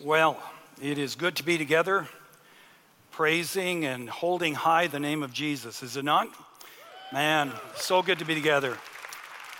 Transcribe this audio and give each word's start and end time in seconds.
Well, 0.00 0.42
it 0.82 0.98
is 0.98 1.14
good 1.14 1.36
to 1.36 1.44
be 1.44 1.56
together, 1.56 2.08
praising 3.12 3.84
and 3.84 4.10
holding 4.10 4.52
high 4.52 4.88
the 4.88 4.98
name 4.98 5.22
of 5.22 5.32
Jesus, 5.32 5.84
is 5.84 5.96
it 5.96 6.04
not? 6.04 6.26
Man, 7.12 7.52
so 7.76 8.02
good 8.02 8.18
to 8.18 8.24
be 8.24 8.34
together. 8.34 8.76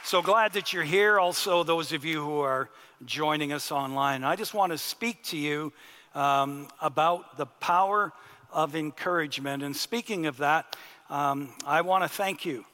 So 0.02 0.22
glad 0.22 0.54
that 0.54 0.72
you're 0.72 0.82
here. 0.82 1.20
Also, 1.20 1.62
those 1.62 1.92
of 1.92 2.04
you 2.04 2.20
who 2.20 2.40
are 2.40 2.68
joining 3.04 3.52
us 3.52 3.70
online. 3.70 4.24
I 4.24 4.34
just 4.34 4.54
want 4.54 4.72
to 4.72 4.78
speak 4.78 5.22
to 5.26 5.36
you 5.36 5.72
um, 6.17 6.66
about 6.80 7.37
the 7.37 7.46
power 7.46 8.12
of 8.53 8.74
encouragement. 8.74 9.62
And 9.62 9.74
speaking 9.74 10.26
of 10.26 10.38
that, 10.38 10.74
um, 11.10 11.51
I 11.64 11.82
want 11.82 12.03
to 12.03 12.08
thank 12.08 12.44
you 12.44 12.64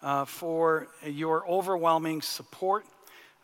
uh, 0.00 0.24
for 0.24 0.88
your 1.04 1.46
overwhelming 1.46 2.22
support 2.22 2.86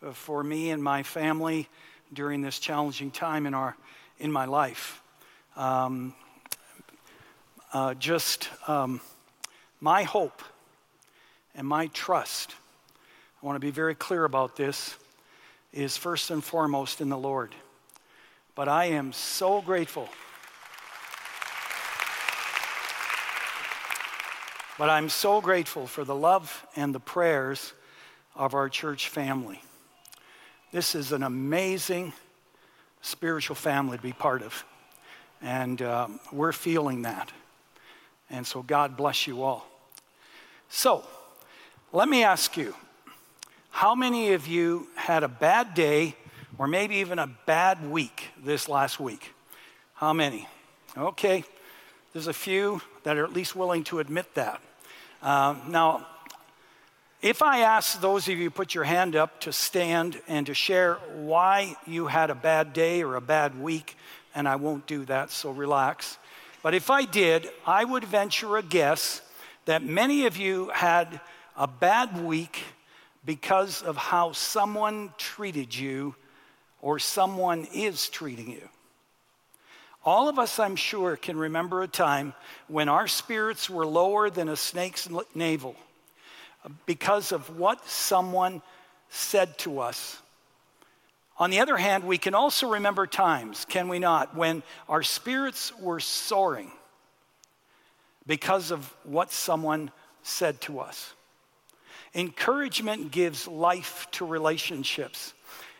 uh, 0.01 0.11
for 0.11 0.43
me 0.43 0.71
and 0.71 0.83
my 0.83 1.03
family 1.03 1.69
during 2.11 2.41
this 2.41 2.59
challenging 2.59 3.11
time 3.11 3.45
in, 3.45 3.53
our, 3.53 3.75
in 4.19 4.31
my 4.31 4.45
life. 4.45 5.01
Um, 5.55 6.13
uh, 7.71 7.93
just 7.95 8.49
um, 8.67 9.01
my 9.79 10.03
hope 10.03 10.41
and 11.55 11.67
my 11.67 11.87
trust, 11.87 12.55
I 13.41 13.45
want 13.45 13.55
to 13.55 13.59
be 13.59 13.71
very 13.71 13.95
clear 13.95 14.25
about 14.25 14.55
this, 14.55 14.95
is 15.71 15.97
first 15.97 16.31
and 16.31 16.43
foremost 16.43 17.01
in 17.01 17.09
the 17.09 17.17
Lord. 17.17 17.53
But 18.55 18.67
I 18.69 18.85
am 18.85 19.13
so 19.13 19.61
grateful. 19.61 20.07
But 24.77 24.89
I'm 24.89 25.09
so 25.09 25.41
grateful 25.41 25.87
for 25.87 26.03
the 26.03 26.15
love 26.15 26.65
and 26.75 26.93
the 26.93 26.99
prayers 26.99 27.73
of 28.35 28.53
our 28.53 28.69
church 28.69 29.09
family. 29.09 29.61
This 30.73 30.95
is 30.95 31.11
an 31.11 31.21
amazing 31.21 32.13
spiritual 33.03 33.55
family 33.55 33.95
to 33.95 34.01
be 34.01 34.11
part 34.11 34.41
of. 34.41 34.65
And 35.39 35.79
um, 35.83 36.19
we're 36.31 36.51
feeling 36.51 37.03
that. 37.03 37.31
And 38.31 38.47
so 38.47 38.63
God 38.63 38.97
bless 38.97 39.27
you 39.27 39.43
all. 39.43 39.67
So, 40.69 41.05
let 41.91 42.09
me 42.09 42.23
ask 42.23 42.57
you 42.57 42.73
how 43.69 43.93
many 43.93 44.33
of 44.33 44.47
you 44.47 44.87
had 44.95 45.21
a 45.21 45.27
bad 45.27 45.75
day 45.75 46.15
or 46.57 46.65
maybe 46.65 46.95
even 46.95 47.19
a 47.19 47.27
bad 47.45 47.87
week 47.87 48.29
this 48.43 48.67
last 48.67 48.99
week? 48.99 49.31
How 49.93 50.11
many? 50.11 50.47
Okay, 50.97 51.43
there's 52.13 52.25
a 52.25 52.33
few 52.33 52.81
that 53.03 53.15
are 53.15 53.23
at 53.23 53.31
least 53.31 53.55
willing 53.55 53.83
to 53.83 53.99
admit 53.99 54.33
that. 54.33 54.59
Uh, 55.21 55.53
now, 55.67 56.07
if 57.23 57.41
I 57.41 57.59
ask 57.61 58.01
those 58.01 58.27
of 58.27 58.37
you 58.37 58.51
put 58.51 58.75
your 58.75 58.83
hand 58.83 59.15
up 59.15 59.39
to 59.41 59.53
stand 59.53 60.21
and 60.27 60.45
to 60.45 60.53
share 60.53 60.95
why 61.15 61.77
you 61.87 62.07
had 62.07 62.29
a 62.29 62.35
bad 62.35 62.73
day 62.73 63.01
or 63.01 63.15
a 63.15 63.21
bad 63.21 63.57
week, 63.61 63.95
and 64.35 64.45
I 64.45 64.57
won't 64.57 64.85
do 64.87 65.05
that, 65.05 65.31
so 65.31 65.49
relax. 65.51 66.17
But 66.61 66.73
if 66.73 66.89
I 66.89 67.05
did, 67.05 67.49
I 67.65 67.85
would 67.85 68.03
venture 68.03 68.57
a 68.57 68.61
guess 68.61 69.21
that 69.63 69.83
many 69.83 70.25
of 70.25 70.35
you 70.35 70.69
had 70.73 71.21
a 71.55 71.65
bad 71.65 72.25
week 72.25 72.59
because 73.25 73.81
of 73.81 73.95
how 73.95 74.33
someone 74.33 75.13
treated 75.17 75.73
you 75.73 76.15
or 76.81 76.99
someone 76.99 77.65
is 77.73 78.09
treating 78.09 78.51
you. 78.51 78.67
All 80.03 80.27
of 80.27 80.37
us, 80.37 80.59
I'm 80.59 80.75
sure, 80.75 81.15
can 81.15 81.37
remember 81.37 81.83
a 81.83 81.87
time 81.87 82.33
when 82.67 82.89
our 82.89 83.07
spirits 83.07 83.69
were 83.69 83.85
lower 83.85 84.29
than 84.29 84.49
a 84.49 84.57
snake's 84.57 85.07
navel 85.33 85.77
because 86.85 87.31
of 87.31 87.57
what 87.57 87.87
someone 87.87 88.61
said 89.09 89.57
to 89.59 89.79
us. 89.79 90.19
On 91.37 91.49
the 91.49 91.59
other 91.59 91.77
hand, 91.77 92.03
we 92.03 92.17
can 92.17 92.35
also 92.35 92.71
remember 92.71 93.07
times, 93.07 93.65
can 93.65 93.87
we 93.87 93.99
not, 93.99 94.35
when 94.35 94.63
our 94.87 95.03
spirits 95.03 95.77
were 95.79 95.99
soaring 95.99 96.71
because 98.27 98.71
of 98.71 98.93
what 99.03 99.31
someone 99.31 99.91
said 100.21 100.61
to 100.61 100.79
us. 100.79 101.13
Encouragement 102.15 103.11
gives 103.11 103.47
life 103.47 104.07
to 104.11 104.25
relationships. 104.25 105.33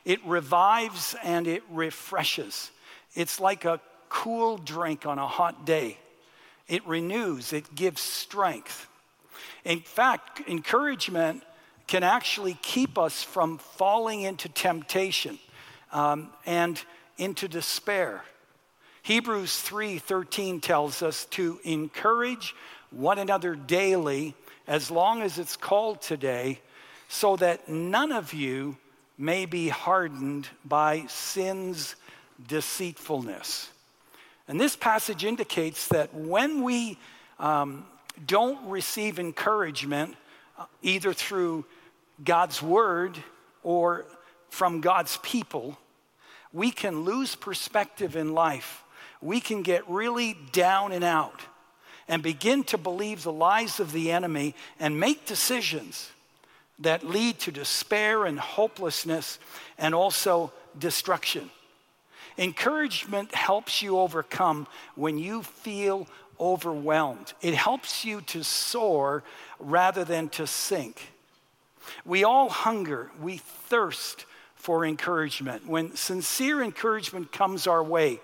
It 0.04 0.20
revives 0.26 1.16
and 1.24 1.48
it 1.48 1.64
refreshes. 1.70 2.72
It's 3.14 3.40
like 3.40 3.66
a 3.66 3.80
cool 4.10 4.58
drink 4.58 5.06
on 5.06 5.20
a 5.20 5.28
hot 5.28 5.66
day. 5.66 5.98
It 6.68 6.86
renews, 6.88 7.54
it 7.54 7.76
gives 7.76 8.02
strength. 8.02 8.88
In 9.66 9.80
fact, 9.80 10.42
encouragement 10.48 11.44
can 11.88 12.04
actually 12.04 12.58
keep 12.62 12.98
us 12.98 13.24
from 13.24 13.58
falling 13.58 14.22
into 14.22 14.50
temptation 14.50 15.40
um, 15.92 16.30
and 16.46 16.82
into 17.18 17.48
despair. 17.48 18.24
Hebrews 19.04 19.62
3:13 19.62 20.62
tells 20.62 21.02
us 21.02 21.26
to 21.32 21.60
encourage 21.64 22.56
one 22.90 23.20
another 23.20 23.56
daily 23.56 24.36
as 24.68 24.90
long 24.90 25.22
as 25.22 25.38
it's 25.38 25.58
called 25.58 26.02
today 26.02 26.62
so 27.10 27.36
that 27.36 27.68
none 27.68 28.12
of 28.12 28.34
you 28.34 28.78
may 29.18 29.46
be 29.46 29.68
hardened 29.70 30.48
by 30.66 31.06
sin's 31.08 31.96
deceitfulness. 32.48 33.70
And 34.48 34.60
this 34.60 34.76
passage 34.76 35.24
indicates 35.24 35.88
that 35.90 36.14
when 36.14 36.64
we 36.64 36.98
um, 37.40 37.86
don't 38.26 38.70
receive 38.70 39.20
encouragement 39.20 40.16
uh, 40.58 40.66
either 40.82 41.14
through 41.14 41.66
God's 42.24 42.62
word 42.62 43.18
or 43.64 44.06
from 44.50 44.82
God's 44.82 45.18
people, 45.24 45.78
we 46.52 46.70
can 46.70 47.04
lose 47.04 47.36
perspective 47.36 48.16
in 48.16 48.34
life. 48.34 48.84
We 49.22 49.40
can 49.40 49.64
get 49.64 49.90
really 49.90 50.38
down 50.52 50.92
and 50.92 51.04
out 51.04 51.42
and 52.08 52.22
begin 52.22 52.64
to 52.66 52.78
believe 52.78 53.24
the 53.24 53.32
lies 53.32 53.80
of 53.80 53.92
the 53.92 54.12
enemy 54.12 54.54
and 54.80 55.00
make 55.00 55.26
decisions 55.26 56.12
that 56.80 57.04
lead 57.04 57.40
to 57.40 57.52
despair 57.52 58.26
and 58.26 58.40
hopelessness 58.40 59.40
and 59.78 59.96
also 59.96 60.52
destruction. 60.78 61.50
Encouragement 62.38 63.34
helps 63.34 63.82
you 63.82 64.00
overcome 64.00 64.68
when 64.96 65.18
you 65.18 65.44
feel 65.44 66.08
overwhelmed. 66.44 67.34
It 67.42 67.54
helps 67.54 68.04
you 68.04 68.20
to 68.22 68.44
soar 68.44 69.24
rather 69.60 70.04
than 70.04 70.28
to 70.30 70.46
sink. 70.46 71.10
We 72.06 72.26
all 72.26 72.50
hunger, 72.50 73.12
we 73.22 73.38
thirst 73.38 74.26
for 74.56 74.86
encouragement. 74.86 75.68
When 75.68 75.96
sincere 75.96 76.62
encouragement 76.62 77.32
comes 77.32 77.66
our 77.66 77.84
way, 77.84 78.20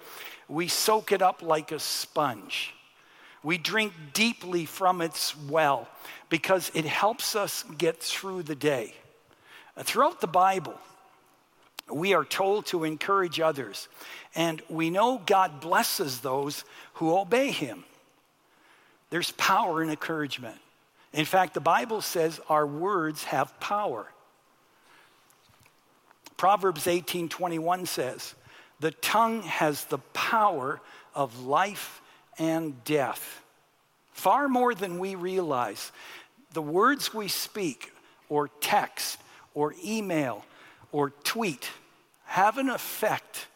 we 0.50 0.68
soak 0.68 1.12
it 1.14 1.22
up 1.22 1.42
like 1.42 1.72
a 1.72 1.80
sponge. 1.80 2.74
We 3.42 3.58
drink 3.58 3.94
deeply 4.14 4.66
from 4.66 5.02
its 5.02 5.38
well 5.38 5.88
because 6.30 6.72
it 6.74 6.86
helps 6.86 7.36
us 7.36 7.64
get 7.78 8.02
through 8.02 8.44
the 8.44 8.56
day. 8.56 8.94
Throughout 9.82 10.20
the 10.20 10.28
Bible, 10.28 10.76
we 11.92 12.14
are 12.14 12.26
told 12.26 12.66
to 12.68 12.84
encourage 12.84 13.40
others, 13.40 13.88
and 14.36 14.62
we 14.70 14.90
know 14.90 15.22
God 15.26 15.62
blesses 15.62 16.20
those 16.20 16.66
who 16.96 17.18
obey 17.18 17.52
Him. 17.52 17.86
There's 19.10 19.32
power 19.32 19.82
in 19.82 19.90
encouragement. 19.90 20.60
In 21.14 21.26
fact, 21.26 21.54
the 21.54 21.60
Bible 21.60 22.02
says 22.02 22.40
our 22.50 22.66
words 22.66 23.24
have 23.26 23.60
power. 23.60 24.12
Proverbs 26.38 26.88
18:21 26.88 27.86
says, 27.86 28.36
"The 28.80 28.92
tongue 28.92 29.42
has 29.44 29.86
the 29.86 29.98
power 29.98 30.80
of 31.14 31.40
life 31.40 32.02
and 32.38 32.84
death." 32.84 33.42
Far 34.14 34.48
more 34.48 34.76
than 34.76 35.00
we 35.00 35.16
realize. 35.16 35.92
The 36.52 36.62
words 36.62 37.14
we 37.14 37.28
speak 37.28 37.94
or 38.30 38.48
text 38.48 39.20
or 39.54 39.74
email 39.84 40.46
or 40.92 41.10
tweet 41.10 41.70
have 42.26 42.58
an 42.58 42.70
effect 42.70 43.48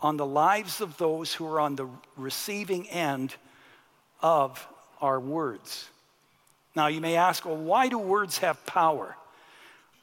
on 0.00 0.16
the 0.16 0.26
lives 0.26 0.80
of 0.80 0.96
those 0.96 1.34
who 1.34 1.46
are 1.46 1.60
on 1.60 1.76
the 1.76 1.88
receiving 2.16 2.88
end 2.88 3.36
of 4.22 4.66
our 5.00 5.18
words. 5.18 5.88
Now, 6.74 6.86
you 6.86 7.00
may 7.00 7.16
ask, 7.16 7.44
well, 7.44 7.56
why 7.56 7.88
do 7.88 7.98
words 7.98 8.38
have 8.38 8.64
power? 8.66 9.16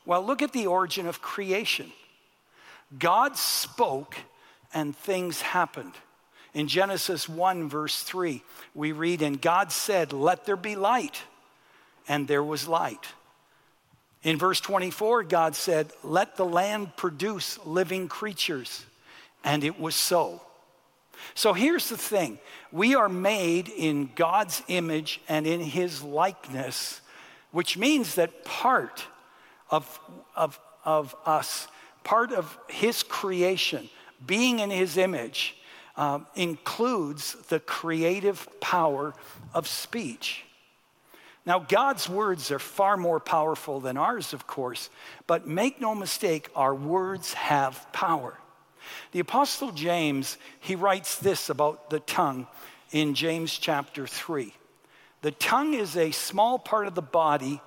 Well, 0.05 0.25
look 0.25 0.41
at 0.41 0.53
the 0.53 0.67
origin 0.67 1.07
of 1.07 1.21
creation. 1.21 1.91
God 2.97 3.37
spoke 3.37 4.15
and 4.73 4.95
things 4.95 5.41
happened. 5.41 5.93
In 6.53 6.67
Genesis 6.67 7.27
1, 7.29 7.69
verse 7.69 8.01
3, 8.03 8.41
we 8.73 8.91
read, 8.91 9.21
And 9.21 9.41
God 9.41 9.71
said, 9.71 10.13
Let 10.13 10.45
there 10.45 10.55
be 10.55 10.75
light. 10.75 11.21
And 12.07 12.27
there 12.27 12.43
was 12.43 12.67
light. 12.67 13.05
In 14.23 14.37
verse 14.37 14.59
24, 14.61 15.23
God 15.23 15.55
said, 15.55 15.91
Let 16.03 16.37
the 16.37 16.45
land 16.45 16.95
produce 16.95 17.59
living 17.65 18.07
creatures. 18.07 18.85
And 19.43 19.63
it 19.63 19.79
was 19.79 19.95
so. 19.95 20.41
So 21.33 21.53
here's 21.53 21.89
the 21.89 21.97
thing 21.97 22.39
we 22.71 22.95
are 22.95 23.09
made 23.09 23.69
in 23.69 24.09
God's 24.15 24.63
image 24.67 25.21
and 25.27 25.47
in 25.47 25.59
his 25.59 26.03
likeness, 26.03 27.01
which 27.51 27.77
means 27.77 28.15
that 28.15 28.43
part 28.45 29.05
of, 29.69 29.99
of, 30.35 30.59
of 30.83 31.15
us, 31.25 31.67
part 32.03 32.31
of 32.31 32.57
his 32.69 33.03
creation, 33.03 33.89
being 34.25 34.59
in 34.59 34.69
his 34.69 34.97
image, 34.97 35.55
uh, 35.95 36.19
includes 36.35 37.33
the 37.49 37.59
creative 37.59 38.47
power 38.59 39.13
of 39.53 39.67
speech. 39.67 40.43
Now, 41.45 41.59
God's 41.59 42.09
words 42.09 42.51
are 42.51 42.59
far 42.59 42.97
more 42.97 43.21
powerful 43.21 43.79
than 43.79 43.95
ours, 43.95 44.33
of 44.33 44.47
course, 44.47 44.89
but 45.27 45.47
make 45.47 45.79
no 45.79 45.95
mistake, 45.95 46.49
our 46.55 46.75
words 46.75 47.33
have 47.33 47.87
power. 47.93 48.37
The 49.11 49.19
Apostle 49.19 49.71
James, 49.71 50.37
he 50.59 50.75
writes 50.75 51.17
this 51.17 51.49
about 51.49 51.89
the 51.89 51.99
tongue 51.99 52.47
in 52.91 53.13
James 53.13 53.57
chapter 53.57 54.05
3. 54.07 54.53
The 55.21 55.31
tongue 55.31 55.73
is 55.73 55.97
a 55.97 56.11
small 56.11 56.59
part 56.59 56.87
of 56.87 56.95
the 56.95 57.01
body, 57.01 57.61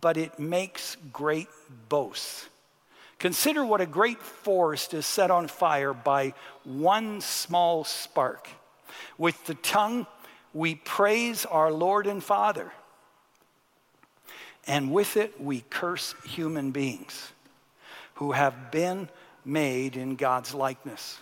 but 0.00 0.16
it 0.16 0.38
makes 0.38 0.96
great 1.12 1.48
boasts. 1.88 2.48
Consider 3.18 3.64
what 3.64 3.80
a 3.80 3.86
great 3.86 4.20
forest 4.20 4.94
is 4.94 5.04
set 5.04 5.30
on 5.30 5.46
fire 5.46 5.92
by 5.92 6.32
one 6.64 7.20
small 7.20 7.84
spark. 7.84 8.48
With 9.18 9.44
the 9.46 9.54
tongue, 9.54 10.06
we 10.54 10.74
praise 10.74 11.44
our 11.44 11.70
Lord 11.70 12.06
and 12.06 12.24
Father 12.24 12.72
and 14.66 14.92
with 14.92 15.16
it 15.16 15.40
we 15.40 15.64
curse 15.70 16.14
human 16.24 16.70
beings 16.70 17.32
who 18.14 18.32
have 18.32 18.70
been 18.70 19.08
made 19.44 19.96
in 19.96 20.16
God's 20.16 20.54
likeness. 20.54 21.18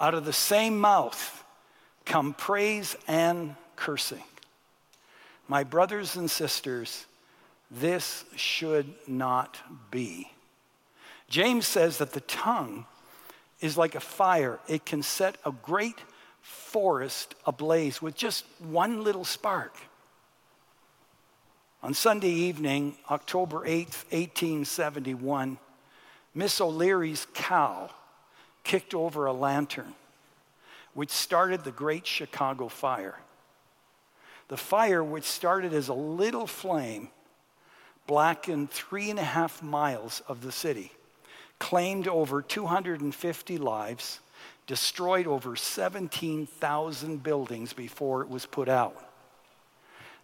Out 0.00 0.14
of 0.14 0.24
the 0.24 0.32
same 0.32 0.78
mouth 0.78 1.44
come 2.04 2.34
praise 2.34 2.96
and 3.08 3.56
cursing. 3.76 4.22
My 5.48 5.64
brothers 5.64 6.16
and 6.16 6.30
sisters, 6.30 7.06
this 7.70 8.24
should 8.36 8.92
not 9.06 9.58
be. 9.90 10.30
James 11.28 11.66
says 11.66 11.98
that 11.98 12.12
the 12.12 12.20
tongue 12.20 12.86
is 13.60 13.76
like 13.76 13.94
a 13.94 14.00
fire, 14.00 14.60
it 14.68 14.84
can 14.84 15.02
set 15.02 15.38
a 15.44 15.50
great 15.50 15.98
forest 16.42 17.34
ablaze 17.46 18.00
with 18.00 18.14
just 18.14 18.44
one 18.58 19.02
little 19.02 19.24
spark. 19.24 19.74
On 21.82 21.94
Sunday 21.94 22.30
evening, 22.30 22.96
October 23.10 23.60
8th, 23.60 24.04
1871, 24.10 25.58
Miss 26.36 26.60
O'Leary's 26.60 27.26
cow 27.32 27.88
kicked 28.62 28.94
over 28.94 29.24
a 29.24 29.32
lantern, 29.32 29.94
which 30.92 31.10
started 31.10 31.64
the 31.64 31.72
Great 31.72 32.06
Chicago 32.06 32.68
Fire. 32.68 33.18
The 34.48 34.58
fire, 34.58 35.02
which 35.02 35.24
started 35.24 35.72
as 35.72 35.88
a 35.88 35.94
little 35.94 36.46
flame, 36.46 37.08
blackened 38.06 38.70
three 38.70 39.08
and 39.08 39.18
a 39.18 39.24
half 39.24 39.62
miles 39.62 40.22
of 40.28 40.42
the 40.42 40.52
city, 40.52 40.92
claimed 41.58 42.06
over 42.06 42.42
250 42.42 43.56
lives, 43.56 44.20
destroyed 44.66 45.26
over 45.26 45.56
17,000 45.56 47.22
buildings 47.22 47.72
before 47.72 48.20
it 48.20 48.28
was 48.28 48.44
put 48.44 48.68
out. 48.68 48.94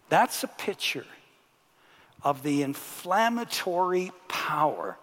That's 0.09 0.43
a 0.43 0.47
picture 0.47 1.07
of 2.21 2.43
the 2.43 2.61
inflammatory 2.61 4.11
power 4.27 4.95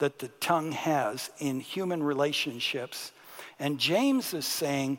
that 0.00 0.18
the 0.18 0.28
tongue 0.28 0.72
has 0.72 1.30
in 1.38 1.60
human 1.60 2.02
relationships. 2.02 3.12
And 3.58 3.78
James 3.78 4.34
is 4.34 4.46
saying 4.46 4.98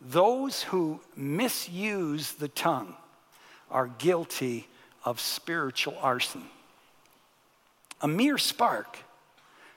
those 0.00 0.62
who 0.62 1.00
misuse 1.16 2.32
the 2.32 2.48
tongue 2.48 2.94
are 3.70 3.86
guilty 3.86 4.68
of 5.04 5.20
spiritual 5.20 5.96
arson. 6.00 6.44
A 8.00 8.08
mere 8.08 8.36
spark 8.36 8.98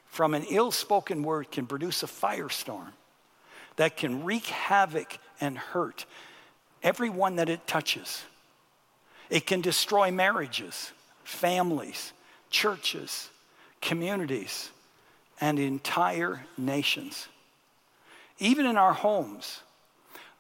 from 0.08 0.34
an 0.34 0.44
ill 0.50 0.72
spoken 0.72 1.24
word 1.24 1.52
can 1.52 1.68
produce 1.68 2.04
a 2.04 2.08
firestorm 2.08 2.92
that 3.76 3.98
can 3.98 4.24
wreak 4.24 4.48
havoc 4.48 5.18
and 5.40 5.58
hurt 5.58 6.06
everyone 6.82 7.36
that 7.36 7.50
it 7.50 7.68
touches. 7.68 8.24
It 9.30 9.46
can 9.46 9.62
destroy 9.62 10.12
marriages 10.12 10.92
families, 11.24 12.14
churches, 12.50 13.30
communities, 13.86 14.72
and 15.40 15.60
entire 15.60 16.46
nations. 16.58 17.28
Even 18.40 18.66
in 18.66 18.78
our 18.78 18.94
homes, 18.94 19.62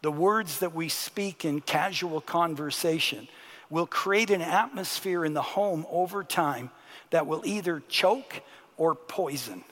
the 0.02 0.12
words 0.12 0.60
that 0.60 0.74
we 0.74 0.90
speak 0.90 1.46
in 1.46 1.62
casual 1.62 2.20
conversation 2.20 3.28
will 3.70 3.86
create 3.86 4.32
an 4.32 4.42
atmosphere 4.42 5.24
in 5.24 5.34
the 5.34 5.42
home 5.42 5.86
over 5.90 6.24
time 6.24 6.72
that 7.12 7.28
will 7.28 7.42
either 7.46 7.82
choke 7.88 8.42
or 8.78 8.96
poison 8.96 9.64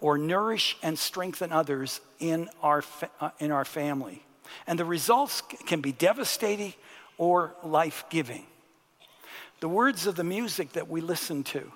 or 0.00 0.18
nourish 0.18 0.76
and 0.82 0.98
strengthen 0.98 1.52
others 1.52 2.00
in 2.18 2.48
our, 2.62 2.82
fa- 2.82 3.10
uh, 3.20 3.30
in 3.38 3.50
our 3.50 3.64
family. 3.64 4.22
And 4.66 4.78
the 4.78 4.84
results 4.84 5.42
can 5.66 5.80
be 5.80 5.92
devastating 5.92 6.74
or 7.16 7.54
life 7.62 8.04
giving 8.10 8.44
the 9.60 9.68
words 9.68 10.06
of 10.06 10.16
the 10.16 10.24
music 10.24 10.72
that 10.72 10.88
we 10.88 11.02
listen 11.02 11.44
to, 11.44 11.70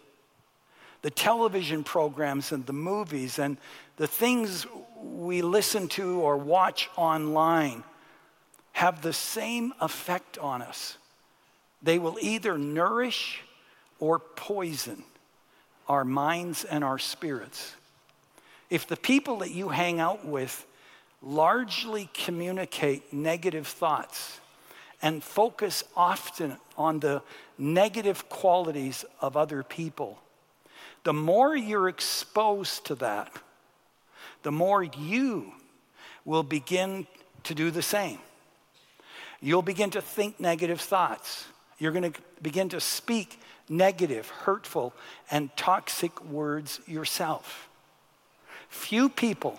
the 1.05 1.11
television 1.11 1.85
programs 1.85 2.51
and 2.51 2.65
the 2.65 2.73
movies, 2.73 3.39
and 3.39 3.59
the 3.99 4.07
things 4.07 4.67
we 5.03 5.43
listen 5.43 5.87
to 5.87 6.19
or 6.21 6.39
watch 6.39 6.89
online 6.97 7.85
have 8.73 9.03
the 9.03 9.13
same 9.13 9.75
effect 9.83 10.39
on 10.39 10.63
us. 10.63 10.97
They 11.83 11.99
will 11.99 12.17
either 12.23 12.57
nourish 12.57 13.43
or 13.99 14.19
poison 14.19 15.05
our 15.91 16.07
minds 16.07 16.65
and 16.65 16.83
our 16.83 16.99
spirits. 16.99 17.75
If 18.71 18.87
the 18.87 18.97
people 18.97 19.41
that 19.41 19.51
you 19.51 19.69
hang 19.69 20.01
out 20.01 20.25
with 20.25 20.65
largely 21.21 22.09
communicate 22.15 23.13
negative 23.13 23.67
thoughts, 23.67 24.41
and 25.03 25.23
focus 25.23 25.85
often 25.95 26.57
on 26.79 27.01
the 27.01 27.21
negative 27.59 28.27
qualities 28.31 29.05
of 29.21 29.37
other 29.37 29.63
people, 29.63 30.19
the 31.05 31.13
more 31.13 31.55
you're 31.55 31.89
exposed 31.89 32.87
to 32.87 32.95
that, 32.97 33.31
the 34.43 34.53
more 34.53 34.83
you 34.83 35.53
will 36.25 36.43
begin 36.43 37.07
to 37.45 37.55
do 37.55 37.71
the 37.71 37.83
same. 37.83 38.19
You'll 39.41 39.63
begin 39.63 39.91
to 39.91 40.01
think 40.01 40.41
negative 40.41 40.81
thoughts. 40.81 41.47
You're 41.79 41.93
going 41.93 42.13
to 42.13 42.21
begin 42.41 42.71
to 42.71 42.81
speak 42.81 43.39
negative, 43.69 44.29
hurtful, 44.29 44.95
and 45.31 45.55
toxic 45.57 46.25
words 46.25 46.81
yourself. 46.87 47.69
Few 48.69 49.09
people 49.09 49.59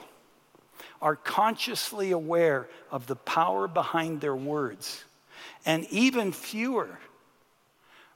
are 1.01 1.15
consciously 1.15 2.11
aware 2.11 2.67
of 2.91 3.05
the 3.05 3.15
power 3.15 3.67
behind 3.67 4.21
their 4.21 4.35
words 4.35 5.03
and 5.65 5.85
even 5.91 6.31
fewer 6.31 6.97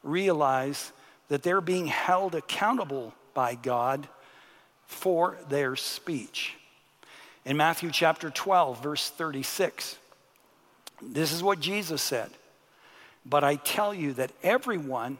realize 0.01 0.91
that 1.27 1.43
they're 1.43 1.61
being 1.61 1.87
held 1.87 2.33
accountable 2.35 3.13
by 3.39 3.55
God 3.55 4.05
for 4.85 5.37
their 5.47 5.77
speech. 5.77 6.55
In 7.45 7.55
Matthew 7.55 7.89
chapter 7.89 8.29
12, 8.29 8.83
verse 8.83 9.09
36, 9.11 9.97
this 11.01 11.31
is 11.31 11.41
what 11.41 11.61
Jesus 11.61 12.01
said 12.01 12.31
But 13.25 13.45
I 13.45 13.55
tell 13.55 13.93
you 13.93 14.11
that 14.15 14.33
everyone 14.43 15.19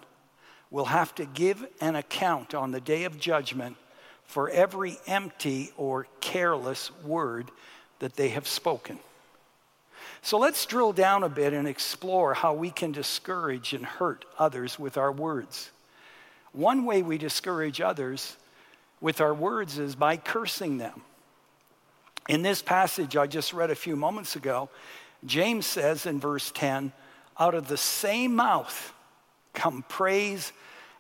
will 0.70 0.84
have 0.84 1.16
to 1.16 1.26
give 1.26 1.66
an 1.80 1.96
account 1.96 2.54
on 2.54 2.72
the 2.72 2.82
day 2.82 3.06
of 3.06 3.18
judgment 3.18 3.78
for 4.26 4.50
every 4.50 4.98
empty 5.08 5.72
or 5.78 6.06
careless 6.20 6.92
word 7.06 7.50
that 8.00 8.18
they 8.18 8.28
have 8.28 8.50
spoken. 8.50 9.00
So 10.24 10.38
let's 10.38 10.66
drill 10.66 10.92
down 10.92 11.24
a 11.24 11.30
bit 11.30 11.54
and 11.54 11.70
explore 11.70 12.34
how 12.34 12.54
we 12.54 12.70
can 12.70 12.92
discourage 12.92 13.72
and 13.72 13.86
hurt 13.86 14.26
others 14.38 14.78
with 14.78 14.98
our 14.98 15.14
words. 15.14 15.72
One 16.52 16.86
way 16.86 17.02
we 17.02 17.18
discourage 17.18 17.82
others 17.82 18.36
with 19.02 19.22
our 19.22 19.34
words 19.34 19.78
is 19.78 19.96
by 19.96 20.18
cursing 20.18 20.78
them. 20.78 21.02
In 22.28 22.42
this 22.42 22.62
passage 22.62 23.16
I 23.16 23.28
just 23.28 23.54
read 23.54 23.72
a 23.72 23.76
few 23.76 23.96
moments 23.96 24.36
ago, 24.36 24.70
James 25.26 25.66
says 25.66 26.06
in 26.06 26.20
verse 26.20 26.52
10 26.52 26.92
out 27.40 27.56
of 27.56 27.68
the 27.68 27.78
same 27.78 28.36
mouth 28.36 28.94
come 29.54 29.84
praise 29.88 30.52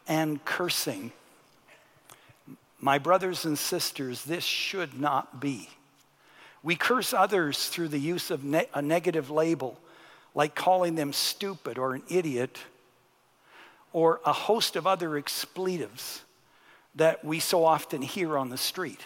and 0.07 0.43
cursing. 0.45 1.11
My 2.79 2.97
brothers 2.97 3.45
and 3.45 3.57
sisters, 3.57 4.23
this 4.23 4.43
should 4.43 4.99
not 4.99 5.39
be. 5.39 5.69
We 6.63 6.75
curse 6.75 7.13
others 7.13 7.67
through 7.67 7.89
the 7.89 7.99
use 7.99 8.31
of 8.31 8.43
ne- 8.43 8.69
a 8.73 8.81
negative 8.81 9.29
label, 9.29 9.77
like 10.33 10.55
calling 10.55 10.95
them 10.95 11.13
stupid 11.13 11.77
or 11.77 11.93
an 11.93 12.03
idiot, 12.09 12.57
or 13.93 14.21
a 14.25 14.33
host 14.33 14.75
of 14.75 14.85
other 14.85 15.17
expletives 15.17 16.21
that 16.95 17.23
we 17.23 17.39
so 17.39 17.65
often 17.65 18.01
hear 18.01 18.37
on 18.37 18.49
the 18.49 18.57
street. 18.57 18.99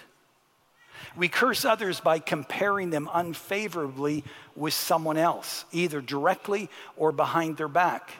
We 1.15 1.27
curse 1.27 1.65
others 1.65 1.99
by 1.99 2.19
comparing 2.19 2.89
them 2.89 3.09
unfavorably 3.13 4.23
with 4.55 4.73
someone 4.73 5.17
else, 5.17 5.65
either 5.71 6.01
directly 6.01 6.69
or 6.97 7.11
behind 7.11 7.57
their 7.57 7.67
back. 7.67 8.11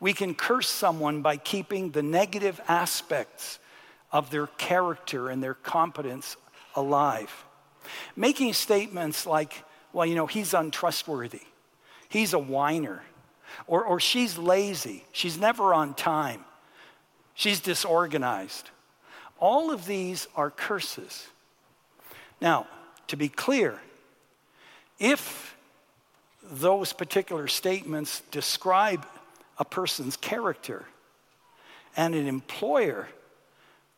We 0.00 0.12
can 0.12 0.34
curse 0.34 0.68
someone 0.68 1.22
by 1.22 1.36
keeping 1.36 1.90
the 1.90 2.02
negative 2.02 2.60
aspects 2.68 3.58
of 4.12 4.30
their 4.30 4.46
character 4.46 5.28
and 5.28 5.42
their 5.42 5.54
competence 5.54 6.36
alive. 6.74 7.44
Making 8.16 8.52
statements 8.52 9.26
like, 9.26 9.64
well, 9.92 10.06
you 10.06 10.14
know, 10.14 10.26
he's 10.26 10.54
untrustworthy, 10.54 11.42
he's 12.08 12.32
a 12.32 12.38
whiner, 12.38 13.02
or, 13.66 13.84
or 13.84 14.00
she's 14.00 14.38
lazy, 14.38 15.04
she's 15.12 15.38
never 15.38 15.74
on 15.74 15.94
time, 15.94 16.44
she's 17.34 17.60
disorganized. 17.60 18.70
All 19.38 19.70
of 19.70 19.86
these 19.86 20.28
are 20.36 20.50
curses. 20.50 21.26
Now, 22.40 22.66
to 23.08 23.16
be 23.16 23.28
clear, 23.28 23.80
if 24.98 25.56
those 26.42 26.92
particular 26.92 27.48
statements 27.48 28.22
describe 28.30 29.06
a 29.58 29.64
person's 29.64 30.16
character 30.16 30.84
and 31.96 32.14
an 32.14 32.26
employer 32.26 33.08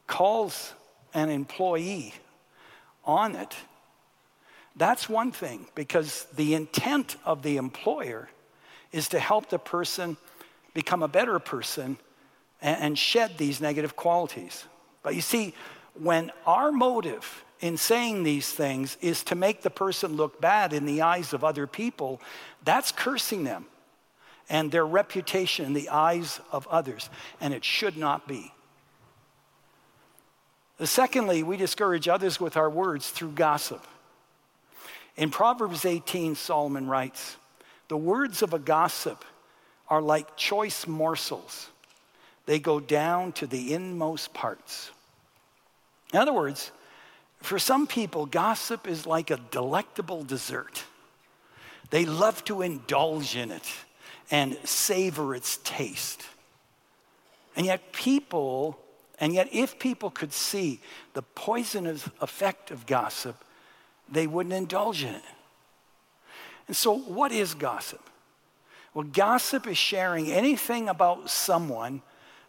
calls 0.07 0.73
an 1.15 1.29
employee 1.29 2.15
on 3.05 3.35
it, 3.35 3.55
that's 4.77 5.09
one 5.09 5.33
thing 5.33 5.67
because 5.75 6.27
the 6.37 6.55
intent 6.55 7.17
of 7.25 7.43
the 7.43 7.57
employer 7.57 8.29
is 8.93 9.09
to 9.09 9.19
help 9.19 9.49
the 9.49 9.59
person 9.59 10.17
become 10.75 11.03
a 11.03 11.09
better 11.09 11.39
person 11.39 11.99
and, 12.63 12.99
shed 12.99 13.39
these 13.39 13.61
negative 13.61 13.97
qualities. 13.97 14.65
But 15.03 15.15
you 15.15 15.21
see, 15.21 15.55
when 15.95 16.33
our 16.47 16.73
motive 16.73 17.45
in 17.61 17.77
saying 17.77 18.23
these 18.23 18.51
things 18.51 18.97
is 19.01 19.23
to 19.25 19.35
make 19.35 19.63
the 19.63 19.71
person 19.71 20.17
look 20.17 20.41
bad 20.41 20.73
in 20.73 20.85
the 20.85 21.03
eyes 21.03 21.33
of 21.33 21.45
other 21.45 21.67
people, 21.67 22.21
that's 22.65 22.93
cursing 22.93 23.45
them 23.45 23.67
and 24.49 24.71
their 24.71 24.87
reputation 24.87 25.65
in 25.65 25.73
the 25.73 25.89
eyes 25.89 26.41
of 26.53 26.67
others, 26.69 27.11
and 27.41 27.53
it 27.53 27.65
should 27.65 27.97
not 27.97 28.29
be. 28.29 28.53
Secondly, 30.83 31.43
we 31.43 31.57
discourage 31.57 32.07
others 32.07 32.39
with 32.39 32.57
our 32.57 32.69
words 32.69 33.11
through 33.11 33.33
gossip. 33.33 33.87
In 35.17 35.31
Proverbs 35.31 35.87
18, 35.87 36.35
Solomon 36.35 36.87
writes, 36.87 37.37
The 37.89 37.97
words 37.97 38.43
of 38.43 38.53
a 38.53 38.59
gossip 38.59 39.25
are 39.89 40.03
like 40.03 40.37
choice 40.37 40.87
morsels, 40.87 41.69
they 42.47 42.59
go 42.59 42.81
down 42.81 43.33
to 43.33 43.47
the 43.47 43.75
inmost 43.75 44.33
parts. 44.35 44.91
In 46.13 46.21
other 46.21 46.33
words, 46.33 46.71
for 47.41 47.59
some 47.59 47.87
people, 47.87 48.27
gossip 48.27 48.89
is 48.89 49.07
like 49.07 49.31
a 49.31 49.41
delectable 49.51 50.23
dessert. 50.25 50.85
They 51.91 52.05
love 52.05 52.45
to 52.45 52.63
indulge 52.63 53.37
in 53.37 53.51
it 53.51 53.69
and 54.31 54.57
savor 54.65 55.35
its 55.35 55.59
taste. 55.59 56.23
And 57.55 57.67
yet, 57.67 57.93
people, 57.93 58.79
and 59.21 59.33
yet, 59.33 59.49
if 59.53 59.79
people 59.79 60.11
could 60.11 60.33
see 60.33 60.81
the 61.15 61.23
poisonous 61.23 62.09
effect 62.21 62.71
of 62.71 62.87
gossip, 62.87 63.37
they 64.09 64.27
wouldn't 64.27 64.55
indulge 64.55 65.05
in 65.05 65.15
it. 65.15 65.23
And 66.69 66.77
so, 66.77 66.97
what 66.97 67.33
is 67.33 67.55
gossip? 67.55 68.03
Well, 68.95 69.05
gossip 69.05 69.67
is 69.67 69.77
sharing 69.77 70.33
anything 70.33 70.89
about 70.89 71.31
someone 71.31 72.03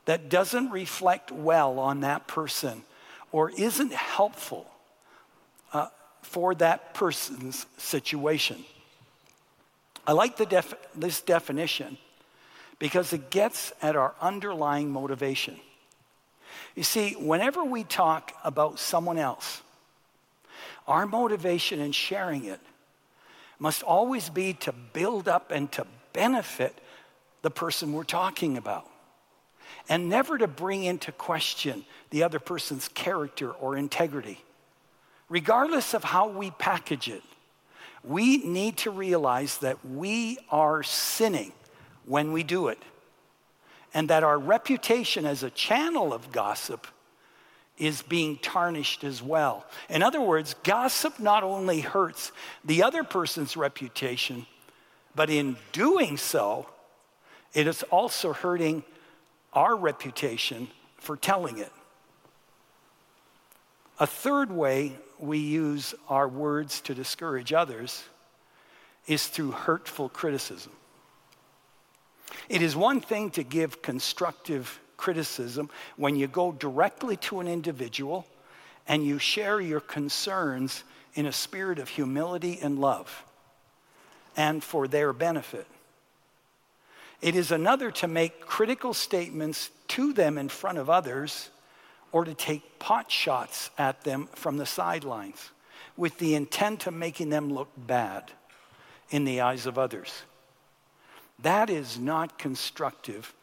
that 0.05 0.29
doesn't 0.29 0.71
reflect 0.71 1.31
well 1.31 1.79
on 1.79 2.01
that 2.01 2.27
person 2.27 2.83
or 3.31 3.51
isn't 3.51 3.91
helpful 3.91 4.65
uh, 5.73 5.87
for 6.21 6.55
that 6.55 6.93
person's 6.93 7.65
situation. 7.77 8.63
I 10.07 10.13
like 10.13 10.37
def- 10.37 10.73
this 10.95 11.19
definition 11.19 11.97
because 12.79 13.11
it 13.11 13.29
gets 13.29 13.73
at 13.81 13.97
our 13.97 14.15
underlying 14.21 14.89
motivation. 14.89 15.59
You 16.75 16.83
see, 16.83 17.13
whenever 17.13 17.63
we 17.63 17.83
talk 17.83 18.31
about 18.43 18.79
someone 18.79 19.17
else, 19.17 19.61
our 20.87 21.05
motivation 21.05 21.81
in 21.81 21.91
sharing 21.91 22.45
it 22.45 22.61
must 23.59 23.83
always 23.83 24.29
be 24.29 24.53
to 24.53 24.71
build 24.71 25.27
up 25.27 25.51
and 25.51 25.71
to 25.71 25.85
benefit 26.13 26.77
the 27.41 27.51
person 27.51 27.93
we're 27.93 28.03
talking 28.03 28.57
about, 28.57 28.87
and 29.89 30.09
never 30.09 30.37
to 30.37 30.47
bring 30.47 30.83
into 30.83 31.11
question 31.11 31.85
the 32.09 32.23
other 32.23 32.39
person's 32.39 32.87
character 32.89 33.51
or 33.51 33.77
integrity. 33.77 34.43
Regardless 35.29 35.93
of 35.93 36.03
how 36.03 36.29
we 36.29 36.51
package 36.51 37.09
it, 37.09 37.23
we 38.03 38.37
need 38.37 38.77
to 38.77 38.91
realize 38.91 39.57
that 39.59 39.85
we 39.85 40.37
are 40.49 40.83
sinning 40.83 41.51
when 42.05 42.31
we 42.31 42.43
do 42.43 42.67
it, 42.69 42.81
and 43.93 44.09
that 44.09 44.23
our 44.23 44.39
reputation 44.39 45.25
as 45.25 45.43
a 45.43 45.49
channel 45.49 46.13
of 46.13 46.31
gossip 46.31 46.87
is 47.77 48.01
being 48.01 48.37
tarnished 48.37 49.03
as 49.03 49.21
well. 49.21 49.65
In 49.89 50.01
other 50.01 50.21
words, 50.21 50.55
gossip 50.63 51.19
not 51.19 51.43
only 51.43 51.81
hurts 51.81 52.31
the 52.65 52.83
other 52.83 53.03
person's 53.03 53.55
reputation, 53.55 54.45
but 55.15 55.29
in 55.29 55.57
doing 55.71 56.17
so, 56.17 56.67
it 57.53 57.67
is 57.67 57.83
also 57.83 58.33
hurting 58.33 58.83
our 59.53 59.75
reputation 59.75 60.67
for 60.97 61.15
telling 61.15 61.59
it. 61.59 61.71
A 63.99 64.07
third 64.07 64.51
way 64.51 64.93
we 65.19 65.39
use 65.39 65.95
our 66.07 66.27
words 66.27 66.81
to 66.81 66.93
discourage 66.93 67.53
others 67.53 68.03
is 69.07 69.27
through 69.27 69.51
hurtful 69.51 70.09
criticism. 70.09 70.71
It 72.49 72.61
is 72.61 72.75
one 72.75 73.01
thing 73.01 73.31
to 73.31 73.43
give 73.43 73.81
constructive 73.81 74.79
criticism 74.97 75.69
when 75.95 76.15
you 76.15 76.27
go 76.27 76.51
directly 76.51 77.15
to 77.17 77.39
an 77.39 77.47
individual 77.47 78.25
and 78.87 79.05
you 79.05 79.19
share 79.19 79.61
your 79.61 79.79
concerns 79.79 80.83
in 81.13 81.25
a 81.25 81.31
spirit 81.31 81.79
of 81.79 81.89
humility 81.89 82.59
and 82.61 82.79
love 82.79 83.23
and 84.35 84.63
for 84.63 84.87
their 84.87 85.13
benefit. 85.13 85.67
It 87.21 87.35
is 87.35 87.51
another 87.51 87.89
to 87.91 88.07
make 88.07 88.41
critical 88.41 88.93
statements 88.93 89.71
to 89.89 90.13
them 90.13 90.37
in 90.37 90.49
front 90.49 90.77
of 90.77 90.89
others 90.89 91.49
or 92.11 92.23
to 92.25 92.33
take 92.33 92.79
pot 92.79 93.11
shots 93.11 93.71
at 93.77 94.03
them 94.03 94.27
from 94.33 94.57
the 94.57 94.65
sidelines 94.65 95.51
with 95.97 96.19
the 96.19 96.35
intent 96.35 96.85
of 96.85 96.93
making 96.93 97.29
them 97.29 97.51
look 97.51 97.69
bad 97.75 98.31
in 99.09 99.25
the 99.25 99.41
eyes 99.41 99.65
of 99.65 99.79
others. 99.79 100.21
That 101.39 101.69
is 101.69 101.99
not 101.99 102.37
constructive, 102.37 103.33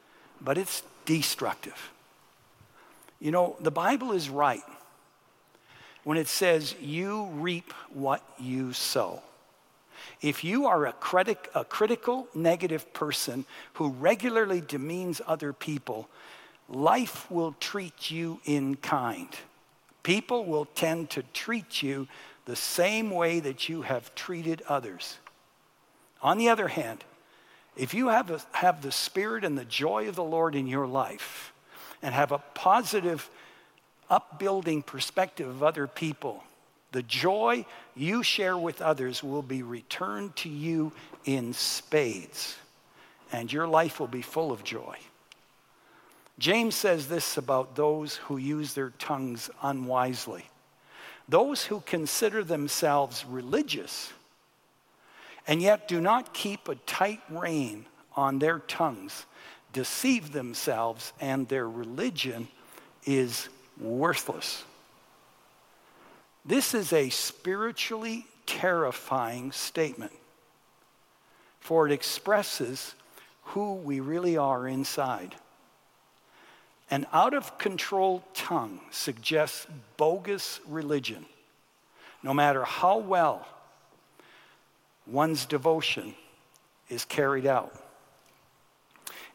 but 0.41 0.57
it's 0.57 0.83
destructive. 1.05 1.91
You 3.21 3.31
know, 3.31 3.57
the 3.61 3.71
Bible 3.71 4.13
is 4.13 4.29
right 4.29 4.63
when 6.05 6.19
it 6.19 6.29
says 6.29 6.75
you 6.81 7.27
reap 7.33 7.73
what 7.93 8.23
you 8.39 8.73
sow. 8.73 9.23
If 10.21 10.45
you 10.45 10.67
are 10.67 10.87
a, 10.87 10.93
critic, 10.93 11.51
a 11.55 11.65
critical, 11.65 12.29
negative 12.35 12.93
person 12.93 13.45
who 13.75 13.89
regularly 13.89 14.61
demeans 14.61 15.21
other 15.27 15.53
people, 15.53 16.09
life 16.69 17.31
will 17.31 17.55
treat 17.61 18.11
you 18.11 18.41
in 18.45 18.77
kind. 18.77 19.29
People 20.03 20.45
will 20.45 20.67
tend 20.67 21.11
to 21.11 21.23
treat 21.33 21.83
you 21.83 22.07
the 22.45 22.57
same 22.57 23.11
way 23.11 23.41
that 23.41 23.69
you 23.69 23.83
have 23.83 24.15
treated 24.15 24.63
others. 24.69 25.19
On 26.23 26.37
the 26.39 26.49
other 26.49 26.69
hand, 26.69 27.05
if 27.77 27.95
you 27.95 28.09
have, 28.09 28.31
a, 28.31 28.41
have 28.53 28.83
the 28.83 28.93
Spirit 28.93 29.45
and 29.45 29.59
the 29.59 29.65
joy 29.65 30.09
of 30.09 30.15
the 30.15 30.25
Lord 30.25 30.55
in 30.55 30.67
your 30.67 30.87
life 30.87 31.53
and 32.03 32.15
have 32.15 32.33
a 32.33 32.39
positive, 32.39 33.29
upbuilding 34.09 34.83
perspective 34.83 35.49
of 35.49 35.63
other 35.63 35.87
people, 35.87 36.45
the 36.93 37.03
joy 37.03 37.67
you 37.97 38.23
share 38.23 38.57
with 38.57 38.81
others 38.81 39.23
will 39.23 39.43
be 39.43 39.63
returned 39.63 40.37
to 40.37 40.49
you 40.49 40.93
in 41.25 41.53
spades, 41.53 42.57
and 43.33 43.53
your 43.53 43.67
life 43.67 43.99
will 43.99 44.07
be 44.07 44.23
full 44.23 44.53
of 44.53 44.63
joy. 44.63 44.97
James 46.39 46.75
says 46.75 47.09
this 47.09 47.37
about 47.37 47.75
those 47.75 48.17
who 48.17 48.37
use 48.37 48.75
their 48.75 48.91
tongues 48.99 49.51
unwisely. 49.63 50.45
Those 51.29 51.65
who 51.65 51.81
consider 51.81 52.45
themselves 52.45 53.25
religious 53.25 54.13
and 55.47 55.61
yet 55.61 55.89
do 55.89 56.01
not 56.01 56.35
keep 56.35 56.69
a 56.69 56.75
tight 56.75 57.21
rein 57.29 57.87
on 58.17 58.39
their 58.39 58.61
tongues 58.61 59.27
deceive 59.75 60.33
themselves, 60.33 61.13
and 61.21 61.49
their 61.49 61.69
religion 61.69 62.49
is 63.05 63.49
worthless. 63.79 64.65
This 66.47 66.75
is 66.75 66.93
a 66.93 67.11
spiritually 67.11 68.27
terrifying 68.47 69.53
statement, 69.53 70.13
for 71.61 71.87
it 71.87 71.93
expresses 71.93 72.95
who 73.49 73.75
we 73.75 74.01
really 74.01 74.37
are 74.37 74.67
inside. 74.67 75.35
An 76.91 77.07
out 77.13 77.35
of 77.35 77.59
control 77.59 78.23
tongue 78.33 78.81
suggests 78.91 79.67
bogus 79.97 80.61
religion, 80.69 81.27
no 82.23 82.33
matter 82.33 82.63
how 82.63 82.99
well 82.99 83.47
one's 85.07 85.47
devotion 85.47 86.15
is 86.89 87.05
carried 87.05 87.47
out. 87.47 87.73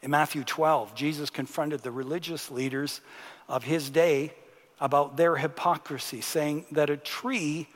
In 0.02 0.10
Matthew 0.10 0.44
12, 0.44 0.94
Jesus 0.94 1.30
confronted 1.30 1.80
the 1.80 1.90
religious 1.90 2.50
leaders 2.50 3.00
of 3.48 3.64
his 3.64 3.90
day 3.90 4.32
about 4.80 5.16
their 5.16 5.36
hypocrisy, 5.36 6.20
saying 6.20 6.64
that 6.72 6.88
a 6.88 6.96
tree 6.96 7.68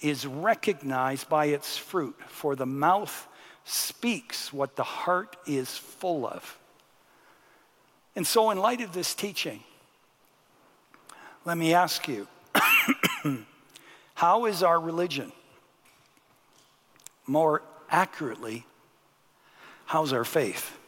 is 0.00 0.26
recognized 0.26 1.28
by 1.28 1.46
its 1.46 1.78
fruit, 1.78 2.16
for 2.28 2.54
the 2.54 2.66
mouth 2.66 3.26
speaks 3.64 4.52
what 4.52 4.76
the 4.76 4.82
heart 4.82 5.36
is 5.46 5.70
full 5.70 6.26
of. 6.26 6.58
And 8.14 8.26
so, 8.26 8.50
in 8.50 8.58
light 8.58 8.82
of 8.82 8.92
this 8.92 9.14
teaching, 9.14 9.62
let 11.44 11.56
me 11.56 11.72
ask 11.72 12.06
you 12.06 12.28
how 14.14 14.44
is 14.44 14.62
our 14.62 14.78
religion? 14.78 15.32
More 17.26 17.62
accurately, 17.90 18.66
how's 19.86 20.12
our 20.12 20.24
faith? 20.24 20.78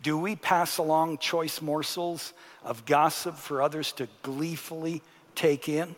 Do 0.00 0.16
we 0.16 0.36
pass 0.36 0.78
along 0.78 1.18
choice 1.18 1.60
morsels 1.60 2.32
of 2.62 2.84
gossip 2.84 3.36
for 3.36 3.62
others 3.62 3.92
to 3.92 4.08
gleefully 4.22 5.02
take 5.34 5.68
in? 5.68 5.94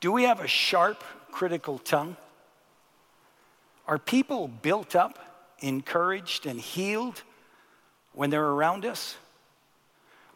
Do 0.00 0.12
we 0.12 0.24
have 0.24 0.40
a 0.40 0.48
sharp, 0.48 1.02
critical 1.30 1.78
tongue? 1.78 2.16
Are 3.86 3.98
people 3.98 4.48
built 4.48 4.96
up, 4.96 5.18
encouraged, 5.60 6.44
and 6.46 6.60
healed 6.60 7.22
when 8.12 8.30
they're 8.30 8.44
around 8.44 8.84
us? 8.84 9.16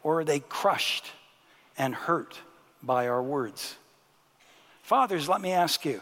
Or 0.03 0.21
are 0.21 0.23
they 0.23 0.39
crushed 0.39 1.11
and 1.77 1.93
hurt 1.93 2.39
by 2.81 3.07
our 3.07 3.21
words? 3.21 3.75
Fathers, 4.83 5.29
let 5.29 5.41
me 5.41 5.51
ask 5.51 5.85
you 5.85 6.01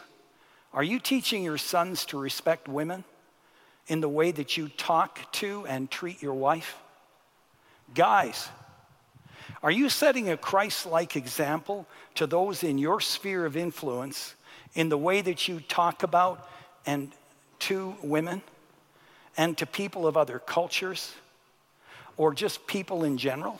are 0.74 0.84
you 0.84 1.00
teaching 1.00 1.44
your 1.44 1.58
sons 1.58 2.06
to 2.06 2.20
respect 2.20 2.68
women 2.68 3.04
in 3.88 4.02
the 4.02 4.10
way 4.10 4.32
that 4.32 4.56
you 4.56 4.70
talk 4.70 5.32
to 5.34 5.66
and 5.68 5.90
treat 5.90 6.22
your 6.22 6.36
wife? 6.36 6.78
Guys, 7.96 8.50
are 9.64 9.72
you 9.72 9.90
setting 9.90 10.30
a 10.30 10.38
Christ 10.38 10.86
like 10.86 11.16
example 11.16 11.88
to 12.16 12.28
those 12.28 12.64
in 12.64 12.78
your 12.78 13.02
sphere 13.02 13.46
of 13.46 13.58
influence 13.58 14.36
in 14.76 14.90
the 14.90 14.98
way 14.98 15.22
that 15.22 15.48
you 15.48 15.60
talk 15.60 16.04
about 16.04 16.48
and 16.86 17.12
to 17.60 17.96
women 18.04 18.42
and 19.38 19.58
to 19.58 19.66
people 19.66 20.06
of 20.06 20.16
other 20.16 20.38
cultures 20.38 21.14
or 22.16 22.34
just 22.34 22.68
people 22.68 23.04
in 23.04 23.18
general? 23.18 23.60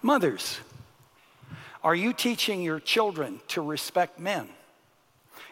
Mothers, 0.00 0.58
are 1.84 1.94
you 1.94 2.14
teaching 2.14 2.62
your 2.62 2.80
children 2.80 3.40
to 3.48 3.60
respect 3.60 4.18
men 4.18 4.48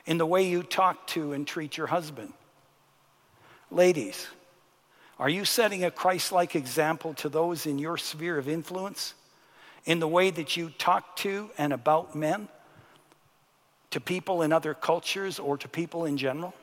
in 0.08 0.16
the 0.16 0.24
way 0.24 0.48
you 0.48 0.62
talk 0.62 1.06
to 1.06 1.34
and 1.34 1.46
treat 1.46 1.76
your 1.76 1.86
husband? 1.86 2.32
Ladies, 3.70 4.26
are 5.18 5.28
you 5.28 5.44
setting 5.44 5.84
a 5.84 5.90
Christ 5.90 6.32
like 6.32 6.56
example 6.56 7.12
to 7.14 7.28
those 7.28 7.66
in 7.66 7.78
your 7.78 7.98
sphere 7.98 8.38
of 8.38 8.48
influence 8.48 9.12
in 9.84 9.98
the 9.98 10.08
way 10.08 10.30
that 10.30 10.56
you 10.56 10.70
talk 10.78 11.14
to 11.16 11.50
and 11.58 11.74
about 11.74 12.14
men, 12.16 12.48
to 13.90 14.00
people 14.00 14.40
in 14.40 14.50
other 14.50 14.72
cultures, 14.72 15.38
or 15.38 15.58
to 15.58 15.68
people 15.68 16.06
in 16.06 16.16
general? 16.16 16.54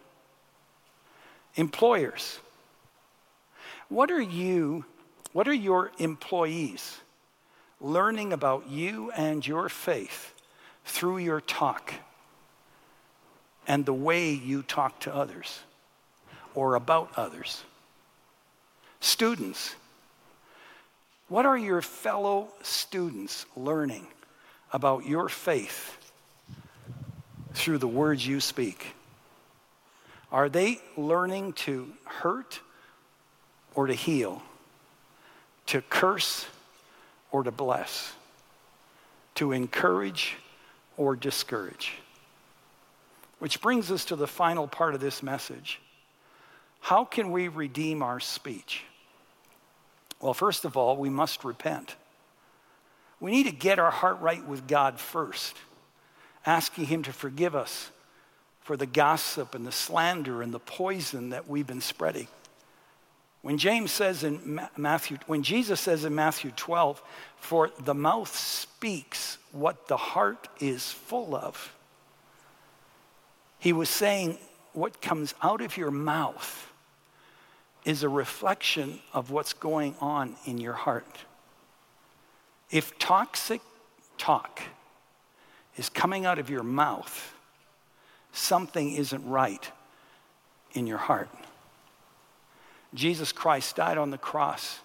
Employers, 1.53 2.39
what 3.89 4.09
are 4.09 4.19
you, 4.19 4.85
what 5.33 5.47
are 5.47 5.53
your 5.53 5.91
employees 5.99 6.97
learning 7.79 8.33
about 8.33 8.67
you 8.71 9.11
and 9.11 9.45
your 9.45 9.69
faith 9.69 10.33
through 10.83 11.19
your 11.19 11.41
talk 11.41 11.93
and 13.67 13.85
the 13.85 13.93
way 13.93 14.31
you 14.31 14.61
talk 14.61 14.99
to 15.01 15.13
others 15.13 15.59
or 16.53 16.75
about 16.75 17.11
others? 17.15 17.63
Students, 18.99 19.75
what 21.27 21.45
are 21.45 21.57
your 21.57 21.81
fellow 21.81 22.49
students 22.61 23.45
learning 23.55 24.07
about 24.71 25.05
your 25.05 25.29
faith 25.29 25.97
through 27.53 27.77
the 27.79 27.87
words 27.87 28.25
you 28.25 28.39
speak? 28.39 28.93
Are 30.31 30.49
they 30.49 30.79
learning 30.97 31.53
to 31.53 31.91
hurt 32.03 32.59
or 33.73 33.87
to 33.87 33.93
heal, 33.93 34.41
to 35.67 35.81
curse 35.81 36.45
or 37.31 37.43
to 37.43 37.51
bless, 37.51 38.13
to 39.35 39.51
encourage 39.51 40.35
or 40.97 41.15
discourage? 41.15 41.93
Which 43.45 43.61
brings 43.61 43.91
us 43.91 44.05
to 44.05 44.15
the 44.15 44.25
final 44.25 44.67
part 44.67 44.95
of 44.95 45.01
this 45.01 45.21
message. 45.21 45.79
How 46.79 47.05
can 47.05 47.31
we 47.31 47.47
redeem 47.47 48.01
our 48.01 48.19
speech? 48.19 48.81
Well, 50.19 50.33
first 50.33 50.65
of 50.65 50.75
all, 50.75 50.97
we 50.97 51.11
must 51.11 51.43
repent. 51.43 51.95
We 53.19 53.29
need 53.29 53.43
to 53.43 53.51
get 53.51 53.77
our 53.77 53.91
heart 53.91 54.19
right 54.19 54.43
with 54.43 54.67
God 54.67 54.99
first, 54.99 55.55
asking 56.43 56.87
Him 56.87 57.03
to 57.03 57.13
forgive 57.13 57.55
us 57.55 57.91
for 58.61 58.75
the 58.75 58.87
gossip 58.87 59.53
and 59.53 59.63
the 59.63 59.71
slander 59.71 60.41
and 60.41 60.51
the 60.51 60.57
poison 60.57 61.29
that 61.29 61.47
we've 61.47 61.67
been 61.67 61.81
spreading. 61.81 62.27
When 63.43 63.59
James 63.59 63.91
says 63.91 64.23
in 64.23 64.59
Matthew, 64.75 65.19
when 65.27 65.43
Jesus 65.43 65.79
says 65.79 66.03
in 66.03 66.15
Matthew 66.15 66.49
12, 66.49 66.99
for 67.37 67.69
the 67.83 67.93
mouth 67.93 68.35
speaks 68.35 69.37
what 69.51 69.87
the 69.87 69.97
heart 69.97 70.47
is 70.59 70.89
full 70.91 71.35
of, 71.35 71.74
he 73.65 73.73
was 73.73 73.89
saying 73.89 74.37
what 74.73 75.01
comes 75.01 75.33
out 75.41 75.59
of 75.59 75.75
your 75.75 75.89
mouth 75.89 76.71
is 77.83 78.03
a 78.03 78.07
reflection 78.07 78.99
of 79.11 79.31
what's 79.31 79.53
going 79.53 79.95
on 79.99 80.35
in 80.45 80.59
your 80.59 80.73
heart. 80.73 81.17
If 82.69 82.99
toxic 82.99 83.61
talk 84.19 84.61
is 85.77 85.89
coming 85.89 86.27
out 86.27 86.37
of 86.37 86.47
your 86.47 86.61
mouth, 86.61 87.33
something 88.31 88.93
isn't 88.93 89.27
right 89.27 89.67
in 90.73 90.85
your 90.85 90.99
heart. 90.99 91.29
Jesus 92.93 93.31
Christ 93.31 93.77
died 93.77 93.97
on 93.97 94.11
the 94.11 94.19
cross, 94.19 94.81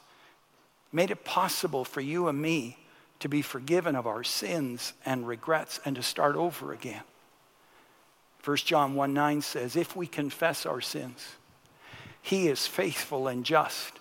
made 0.90 1.10
it 1.10 1.22
possible 1.22 1.84
for 1.84 2.00
you 2.00 2.28
and 2.28 2.40
me 2.40 2.78
to 3.18 3.28
be 3.28 3.42
forgiven 3.42 3.94
of 3.94 4.06
our 4.06 4.24
sins 4.24 4.94
and 5.04 5.28
regrets 5.28 5.80
and 5.84 5.96
to 5.96 6.02
start 6.02 6.34
over 6.34 6.72
again. 6.72 7.02
1 8.44 8.56
John 8.58 8.94
1 8.94 9.12
9 9.12 9.40
says, 9.42 9.76
If 9.76 9.94
we 9.94 10.06
confess 10.06 10.64
our 10.64 10.80
sins, 10.80 11.36
he 12.22 12.48
is 12.48 12.66
faithful 12.66 13.28
and 13.28 13.44
just 13.44 13.92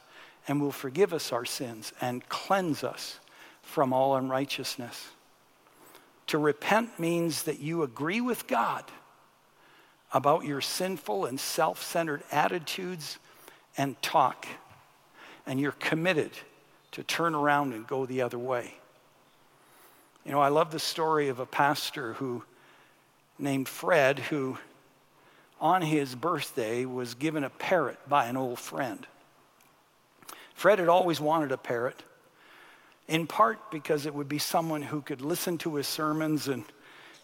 and 0.47 0.61
will 0.61 0.71
forgive 0.71 1.13
us 1.13 1.31
our 1.31 1.45
sins 1.45 1.93
and 2.01 2.27
cleanse 2.29 2.83
us 2.83 3.19
from 3.61 3.93
all 3.93 4.15
unrighteousness. 4.15 5.09
To 6.27 6.37
repent 6.37 6.99
means 6.99 7.43
that 7.43 7.59
you 7.59 7.83
agree 7.83 8.21
with 8.21 8.47
God 8.47 8.85
about 10.13 10.45
your 10.45 10.61
sinful 10.61 11.25
and 11.25 11.39
self 11.39 11.83
centered 11.83 12.23
attitudes 12.31 13.19
and 13.77 13.99
talk, 14.01 14.47
and 15.45 15.59
you're 15.59 15.71
committed 15.73 16.31
to 16.91 17.03
turn 17.03 17.35
around 17.35 17.73
and 17.73 17.85
go 17.87 18.05
the 18.05 18.21
other 18.21 18.39
way. 18.39 18.75
You 20.25 20.31
know, 20.31 20.41
I 20.41 20.49
love 20.49 20.71
the 20.71 20.79
story 20.79 21.29
of 21.29 21.39
a 21.39 21.45
pastor 21.45 22.13
who 22.13 22.43
named 23.39 23.67
Fred 23.67 24.19
who 24.19 24.57
on 25.59 25.81
his 25.81 26.15
birthday 26.15 26.85
was 26.85 27.15
given 27.15 27.43
a 27.43 27.49
parrot 27.49 27.97
by 28.07 28.27
an 28.27 28.37
old 28.37 28.59
friend. 28.59 29.05
Fred 30.53 30.79
had 30.79 30.89
always 30.89 31.19
wanted 31.19 31.51
a 31.51 31.57
parrot, 31.57 32.03
in 33.07 33.27
part 33.27 33.71
because 33.71 34.05
it 34.05 34.13
would 34.13 34.29
be 34.29 34.39
someone 34.39 34.81
who 34.81 35.01
could 35.01 35.21
listen 35.21 35.57
to 35.59 35.75
his 35.75 35.87
sermons 35.87 36.47
and 36.47 36.63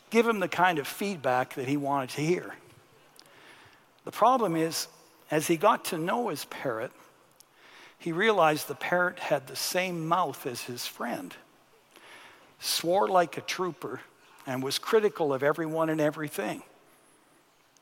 give 0.10 0.28
him 0.28 0.39
the 0.39 0.47
kind 0.47 0.80
of 0.80 0.88
feedback 0.88 1.56
that 1.56 1.67
he 1.67 1.78
wanted 1.78 2.10
to 2.12 2.21
hear. 2.21 2.56
The 4.06 4.12
problem 4.12 4.56
is, 4.56 4.88
as 5.32 5.47
he 5.47 5.58
got 5.58 5.86
to 5.86 5.97
know 5.97 6.30
his 6.30 6.45
parrot, 6.45 6.91
he 7.97 8.12
realized 8.12 8.67
the 8.67 8.75
parrot 8.75 9.19
had 9.19 9.47
the 9.47 9.56
same 9.56 10.08
mouth 10.08 10.45
as 10.45 10.62
his 10.62 10.86
friend, 10.86 11.36
swore 12.60 13.08
like 13.08 13.38
a 13.38 13.41
trooper, 13.41 14.01
and 14.46 14.64
was 14.64 14.80
critical 14.80 15.34
of 15.34 15.44
everyone 15.44 15.90
and 15.90 16.00
everything. 16.00 16.64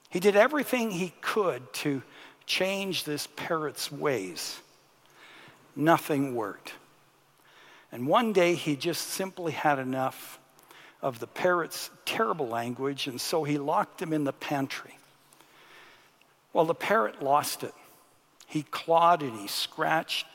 He 0.10 0.20
did 0.20 0.36
everything 0.36 0.92
he 0.92 1.14
could 1.22 1.74
to 1.74 2.04
change 2.46 3.04
this 3.04 3.28
parrot's 3.36 3.92
ways. 3.92 4.60
Nothing 5.76 6.36
worked. 6.36 6.74
And 7.92 8.08
one 8.08 8.34
day 8.34 8.56
he 8.56 8.76
just 8.76 9.08
simply 9.08 9.52
had 9.52 9.80
enough 9.80 10.40
of 11.02 11.20
the 11.20 11.28
parrot's 11.28 11.90
terrible 12.06 12.48
language, 12.48 13.08
and 13.08 13.20
so 13.20 13.44
he 13.44 13.58
locked 13.58 14.02
him 14.02 14.14
in 14.14 14.24
the 14.24 14.34
pantry. 14.34 14.98
Well, 16.54 16.66
the 16.66 16.76
parrot 16.76 17.22
lost 17.22 17.64
it. 17.64 17.74
He 18.48 18.64
clawed 18.64 19.22
and 19.22 19.38
he 19.40 19.48
scratched, 19.48 20.28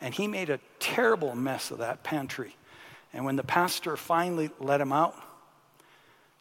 and 0.00 0.14
he 0.14 0.26
made 0.26 0.50
a 0.50 0.60
terrible 0.78 1.34
mess 1.34 1.70
of 1.70 1.78
that 1.78 2.02
pantry. 2.02 2.54
And 3.12 3.24
when 3.24 3.36
the 3.36 3.42
pastor 3.42 3.96
finally 3.96 4.50
let 4.60 4.80
him 4.80 4.92
out, 4.92 5.14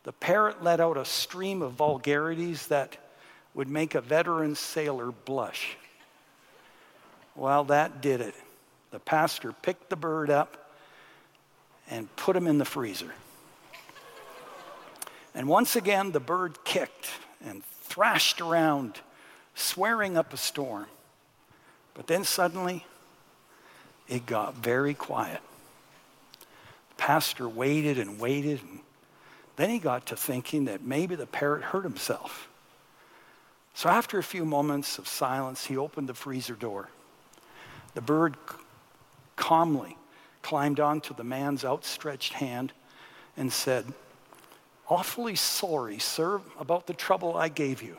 the 0.04 0.12
parrot 0.12 0.64
let 0.64 0.80
out 0.80 0.98
a 0.98 1.06
stream 1.06 1.62
of 1.62 1.74
vulgarities 1.74 2.68
that 2.68 2.98
would 3.54 3.68
make 3.68 3.96
a 3.96 4.02
veteran 4.02 4.56
sailor 4.56 5.12
blush. 5.12 5.78
Well, 7.36 7.66
that 7.66 8.02
did 8.02 8.22
it. 8.22 8.36
The 8.92 9.00
pastor 9.00 9.54
picked 9.54 9.90
the 9.90 9.96
bird 9.96 10.30
up 10.30 10.72
and 11.90 12.14
put 12.16 12.36
him 12.36 12.48
in 12.48 12.58
the 12.58 12.66
freezer. 12.66 13.12
And 15.34 15.48
once 15.48 15.76
again, 15.76 16.12
the 16.12 16.20
bird 16.20 16.64
kicked 16.64 17.10
and 17.44 17.64
thrashed 17.64 18.42
around, 18.42 19.00
swearing 19.56 20.18
up 20.18 20.34
a 20.34 20.38
storm. 20.38 20.88
But 21.94 22.08
then 22.08 22.24
suddenly, 22.24 22.86
it 24.08 24.26
got 24.26 24.56
very 24.56 24.94
quiet. 24.94 25.42
The 26.90 26.96
pastor 26.96 27.48
waited 27.48 27.98
and 27.98 28.20
waited, 28.20 28.62
and 28.62 28.80
then 29.56 29.70
he 29.70 29.80
got 29.80 30.08
to 30.08 30.16
thinking 30.16 30.66
that 30.66 30.84
maybe 30.84 31.16
the 31.16 31.26
parrot 31.26 31.64
hurt 31.64 31.84
himself. 31.84 32.48
So 33.74 33.90
after 33.90 34.18
a 34.18 34.24
few 34.24 34.46
moments 34.46 34.98
of 34.98 35.08
silence, 35.08 35.66
he 35.66 35.78
opened 35.78 36.10
the 36.10 36.14
freezer 36.14 36.56
door. 36.56 36.90
The 37.94 38.02
bird 38.02 38.38
calmly 39.36 39.98
climbed 40.42 40.80
onto 40.80 41.14
the 41.14 41.24
man's 41.24 41.64
outstretched 41.64 42.34
hand 42.34 42.74
and 43.38 43.52
said, 43.52 43.86
Awfully 44.90 45.36
sorry, 45.36 46.00
sir, 46.00 46.42
about 46.60 46.88
the 46.88 46.94
trouble 46.94 47.38
I 47.38 47.48
gave 47.48 47.82
you. 47.82 47.98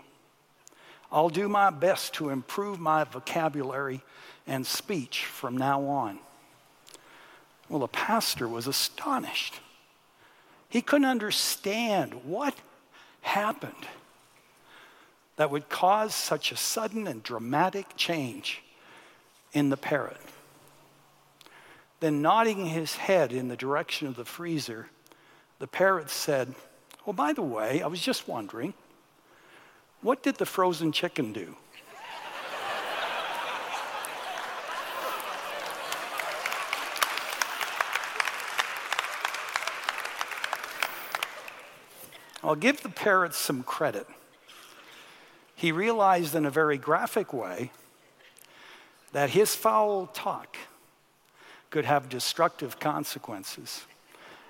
I'll 1.11 1.31
do 1.31 1.49
my 1.49 1.71
best 1.71 2.15
to 2.15 2.31
improve 2.31 2.81
my 2.81 3.05
vocabulary 3.05 4.03
and 4.47 4.67
speech 4.67 5.25
from 5.25 5.57
now 5.57 5.85
on. 5.85 6.19
Well, 7.69 7.81
the 7.81 7.89
pastor 7.89 8.49
was 8.49 8.67
astonished. 8.67 9.61
He 10.73 10.81
couldn't 10.81 11.05
understand 11.05 12.25
what 12.25 12.55
happened 13.21 13.87
that 15.37 15.51
would 15.51 15.69
cause 15.69 16.15
such 16.15 16.51
a 16.51 16.57
sudden 16.57 17.07
and 17.07 17.23
dramatic 17.23 17.95
change 17.95 18.63
in 19.53 19.69
the 19.69 19.77
parrot. 19.77 20.17
Then, 22.01 22.23
nodding 22.23 22.65
his 22.65 22.97
head 22.97 23.35
in 23.35 23.49
the 23.49 23.57
direction 23.57 24.09
of 24.09 24.17
the 24.17 24.25
freezer, 24.25 24.89
the 25.59 25.67
parrot 25.67 26.09
said, 26.09 26.55
well, 27.05 27.13
by 27.13 27.35
the 27.35 27.43
way, 27.43 27.83
I 27.83 27.87
was 27.87 28.01
just 28.01 28.27
wondering, 28.27 28.73
what 30.01 30.23
did 30.23 30.37
the 30.37 30.47
frozen 30.47 30.91
chicken 30.91 31.35
do? 31.35 31.55
I'll 42.53 42.57
give 42.57 42.83
the 42.83 42.91
parrot 42.91 43.33
some 43.33 43.63
credit. 43.63 44.07
He 45.55 45.73
realized 45.73 46.35
in 46.35 46.45
a 46.45 46.51
very 46.51 46.77
graphic 46.77 47.33
way 47.33 47.71
that 49.13 49.31
his 49.31 49.55
foul 49.55 50.09
talk 50.09 50.59
could 51.71 51.87
have 51.87 52.11
destructive 52.11 52.79
consequences, 52.79 53.87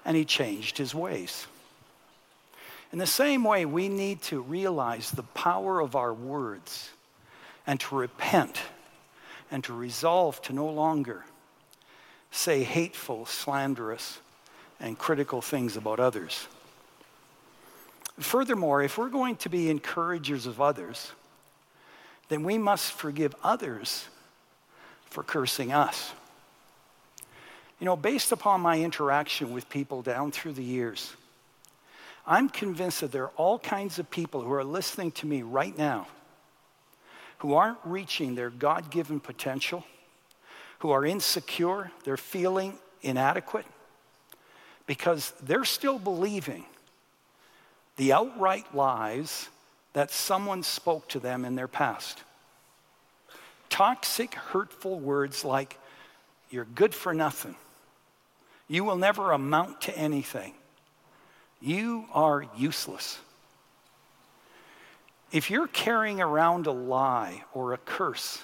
and 0.04 0.16
he 0.16 0.24
changed 0.24 0.78
his 0.78 0.92
ways. 0.92 1.46
In 2.92 2.98
the 2.98 3.06
same 3.06 3.44
way, 3.44 3.64
we 3.66 3.88
need 3.88 4.20
to 4.22 4.40
realize 4.40 5.12
the 5.12 5.22
power 5.22 5.78
of 5.78 5.94
our 5.94 6.12
words 6.12 6.90
and 7.68 7.78
to 7.78 7.94
repent 7.94 8.62
and 9.48 9.62
to 9.62 9.72
resolve 9.72 10.42
to 10.42 10.52
no 10.52 10.66
longer 10.66 11.24
say 12.32 12.64
hateful, 12.64 13.26
slanderous, 13.26 14.18
and 14.80 14.98
critical 14.98 15.40
things 15.40 15.76
about 15.76 16.00
others. 16.00 16.48
Furthermore, 18.18 18.82
if 18.82 18.98
we're 18.98 19.08
going 19.08 19.36
to 19.36 19.48
be 19.48 19.70
encouragers 19.70 20.46
of 20.46 20.60
others, 20.60 21.12
then 22.28 22.44
we 22.44 22.58
must 22.58 22.92
forgive 22.92 23.34
others 23.42 24.06
for 25.06 25.22
cursing 25.22 25.72
us. 25.72 26.12
You 27.80 27.86
know, 27.86 27.96
based 27.96 28.32
upon 28.32 28.60
my 28.60 28.80
interaction 28.80 29.52
with 29.52 29.68
people 29.68 30.02
down 30.02 30.30
through 30.30 30.52
the 30.52 30.62
years, 30.62 31.14
I'm 32.26 32.48
convinced 32.48 33.00
that 33.00 33.12
there 33.12 33.24
are 33.24 33.32
all 33.36 33.58
kinds 33.58 33.98
of 33.98 34.10
people 34.10 34.42
who 34.42 34.52
are 34.52 34.62
listening 34.62 35.10
to 35.12 35.26
me 35.26 35.42
right 35.42 35.76
now 35.76 36.06
who 37.42 37.54
aren't 37.54 37.78
reaching 37.84 38.36
their 38.36 38.50
God 38.50 38.88
given 38.88 39.18
potential, 39.18 39.84
who 40.78 40.90
are 40.90 41.04
insecure, 41.04 41.90
they're 42.04 42.16
feeling 42.16 42.78
inadequate, 43.02 43.66
because 44.86 45.32
they're 45.42 45.64
still 45.64 45.98
believing 45.98 46.64
the 47.96 48.12
outright 48.12 48.74
lies 48.74 49.48
that 49.92 50.10
someone 50.10 50.62
spoke 50.62 51.08
to 51.08 51.20
them 51.20 51.44
in 51.44 51.54
their 51.54 51.68
past. 51.68 52.22
Toxic, 53.68 54.34
hurtful 54.34 54.98
words 54.98 55.44
like, 55.44 55.78
you're 56.50 56.66
good 56.66 56.94
for 56.94 57.14
nothing, 57.14 57.56
you 58.68 58.84
will 58.84 58.96
never 58.96 59.32
amount 59.32 59.82
to 59.82 59.98
anything. 59.98 60.54
You 61.60 62.06
are 62.12 62.44
useless. 62.56 63.18
If 65.30 65.50
you're 65.50 65.68
carrying 65.68 66.20
around 66.20 66.66
a 66.66 66.72
lie 66.72 67.44
or 67.54 67.72
a 67.72 67.78
curse 67.78 68.42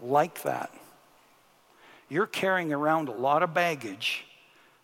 like 0.00 0.42
that, 0.42 0.72
you're 2.08 2.26
carrying 2.26 2.72
around 2.72 3.08
a 3.08 3.12
lot 3.12 3.42
of 3.42 3.54
baggage 3.54 4.24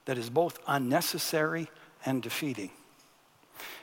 that 0.05 0.19
is 0.19 0.31
both 0.31 0.59
unnecessary 0.69 1.69
and 2.05 2.23
defeating. 2.23 2.71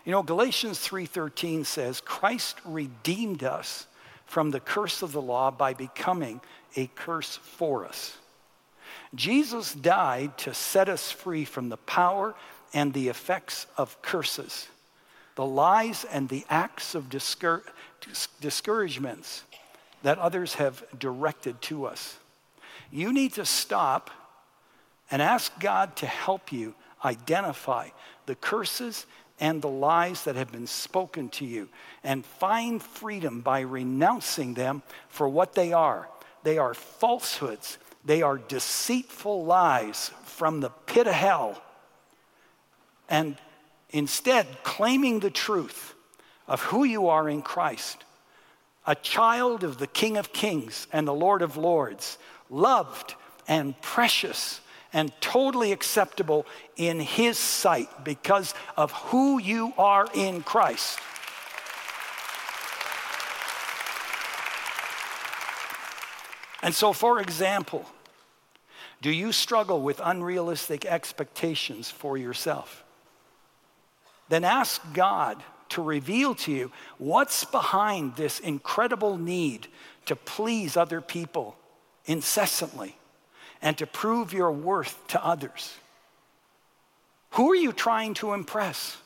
You 0.06 0.12
know, 0.12 0.24
Galatians 0.24 0.80
3:13 0.80 1.64
says, 1.64 2.02
"Christ 2.02 2.58
redeemed 2.66 3.44
us 3.44 3.88
from 4.26 4.52
the 4.52 4.60
curse 4.60 5.02
of 5.02 5.14
the 5.14 5.22
law 5.22 5.50
by 5.50 5.74
becoming 5.74 6.42
a 6.76 6.88
curse 6.88 7.38
for 7.38 7.86
us." 7.86 8.18
Jesus 9.16 9.74
died 9.74 10.38
to 10.40 10.54
set 10.54 10.90
us 10.90 11.12
free 11.12 11.46
from 11.46 11.70
the 11.70 11.78
power 11.78 12.36
and 12.74 12.94
the 12.94 13.08
effects 13.08 13.68
of 13.78 14.02
curses, 14.02 14.68
the 15.36 15.46
lies 15.46 16.04
and 16.06 16.28
the 16.28 16.46
acts 16.50 16.96
of 16.96 17.10
discour- 17.10 17.64
discouragements 18.42 19.44
that 20.02 20.18
others 20.18 20.56
have 20.56 20.84
directed 20.98 21.62
to 21.62 21.86
us. 21.86 22.16
You 22.92 23.14
need 23.14 23.34
to 23.36 23.46
stop 23.46 24.10
and 25.10 25.22
ask 25.22 25.58
God 25.60 25.96
to 25.98 26.08
help 26.08 26.52
you 26.52 26.76
identify 27.06 27.90
the 28.26 28.36
curses 28.36 29.06
and 29.44 29.62
the 29.62 29.68
lies 29.68 30.24
that 30.24 30.38
have 30.38 30.54
been 30.54 30.66
spoken 30.66 31.28
to 31.28 31.44
you 31.44 31.68
and 32.02 32.26
find 32.26 32.82
freedom 32.82 33.42
by 33.42 33.60
renouncing 33.60 34.54
them 34.54 34.82
for 35.10 35.28
what 35.28 35.54
they 35.54 35.74
are. 35.74 36.08
They 36.44 36.58
are 36.58 36.74
falsehoods, 36.74 37.78
they 38.06 38.22
are 38.22 38.38
deceitful 38.38 39.44
lies 39.44 40.12
from 40.24 40.62
the 40.62 40.70
pit 40.70 41.08
of 41.08 41.14
hell 41.14 41.62
and 43.10 43.36
instead 43.90 44.48
claiming 44.64 45.20
the 45.20 45.30
truth 45.30 45.94
of 46.48 46.62
who 46.62 46.86
you 46.86 47.10
are 47.10 47.28
in 47.28 47.42
Christ, 47.42 47.98
a 48.88 48.96
child 48.96 49.66
of 49.66 49.78
the 49.78 49.88
King 49.88 50.16
of 50.16 50.32
Kings 50.32 50.88
and 50.94 51.06
the 51.06 51.14
Lord 51.14 51.42
of 51.42 51.58
Lords, 51.58 52.18
loved 52.50 53.16
and 53.46 53.80
precious 53.82 54.62
and 54.94 55.12
totally 55.20 55.72
acceptable 55.72 56.46
in 56.78 57.00
His 57.00 57.38
sight 57.38 57.90
because 58.04 58.54
of 58.78 58.92
who 58.92 59.40
you 59.40 59.74
are 59.78 60.08
in 60.14 60.44
Christ. 60.44 61.00
And 66.62 66.74
so, 66.74 66.94
for 66.94 67.20
example, 67.20 67.86
do 69.02 69.12
you 69.12 69.34
struggle 69.34 69.82
with 69.82 70.00
unrealistic 70.02 70.86
expectations 70.86 71.92
for 71.92 72.18
yourself? 72.18 72.84
then 74.30 74.44
ask 74.44 74.82
God 74.94 75.44
to 75.70 75.82
reveal 75.82 76.36
to 76.36 76.52
you 76.52 76.72
what's 76.98 77.46
behind 77.46 78.16
this 78.16 78.40
incredible 78.40 79.18
need 79.18 79.68
to 80.06 80.16
please 80.16 80.78
other 80.78 81.02
people 81.02 81.56
incessantly 82.06 82.96
and 83.64 83.78
to 83.78 83.88
prove 83.88 84.34
your 84.34 84.52
worth 84.52 85.08
to 85.08 85.26
others. 85.26 85.74
Who 87.32 87.50
are 87.52 87.56
you 87.56 87.72
trying 87.72 88.14
to 88.16 88.34
impress? 88.34 88.98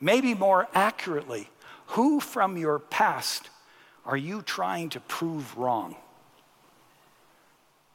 Maybe 0.00 0.34
more 0.34 0.68
accurately, 0.74 1.48
who 1.86 2.20
from 2.20 2.56
your 2.56 2.78
past 2.78 3.50
are 4.06 4.16
you 4.16 4.42
trying 4.42 4.90
to 4.90 5.00
prove 5.00 5.56
wrong? 5.56 5.96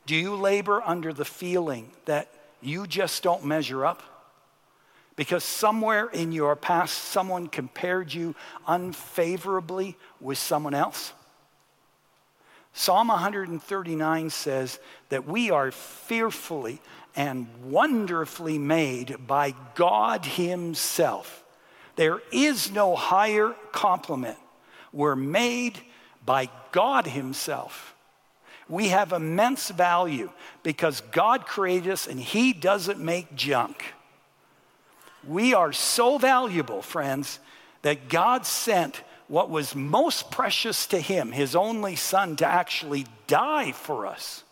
Do 0.05 0.15
you 0.15 0.35
labor 0.35 0.81
under 0.83 1.13
the 1.13 1.25
feeling 1.25 1.91
that 2.05 2.27
you 2.61 2.87
just 2.87 3.23
don't 3.23 3.45
measure 3.45 3.85
up? 3.85 4.03
Because 5.15 5.43
somewhere 5.43 6.09
in 6.09 6.31
your 6.31 6.55
past, 6.55 6.95
someone 6.95 7.47
compared 7.47 8.13
you 8.13 8.35
unfavorably 8.67 9.95
with 10.19 10.37
someone 10.37 10.73
else. 10.73 11.13
Psalm 12.77 13.07
139 13.07 14.29
says 14.29 14.79
that 15.07 15.25
we 15.25 15.49
are 15.49 15.71
fearfully 15.71 16.81
and 17.15 17.47
wonderfully 17.63 18.57
made 18.57 19.15
by 19.25 19.55
God 19.75 20.25
Himself. 20.25 21.45
There 21.95 22.21
is 22.33 22.69
no 22.71 22.97
higher 22.97 23.55
compliment. 23.71 24.37
We're 24.91 25.15
made 25.15 25.79
by 26.25 26.49
God 26.73 27.07
Himself. 27.07 27.95
We 28.67 28.89
have 28.89 29.13
immense 29.13 29.69
value 29.69 30.29
because 30.61 30.99
God 31.13 31.45
created 31.45 31.93
us 31.93 32.07
and 32.07 32.19
He 32.19 32.51
doesn't 32.51 32.99
make 32.99 33.35
junk. 33.35 33.85
We 35.25 35.53
are 35.53 35.71
so 35.71 36.17
valuable, 36.17 36.81
friends, 36.81 37.39
that 37.83 38.09
God 38.09 38.45
sent 38.45 39.01
what 39.27 39.49
was 39.49 39.75
most 39.75 40.31
precious 40.31 40.87
to 40.87 40.99
Him, 40.99 41.31
His 41.31 41.55
only 41.55 41.95
Son, 41.95 42.35
to 42.37 42.45
actually 42.45 43.05
die 43.27 43.71
for 43.71 44.05
us. 44.05 44.43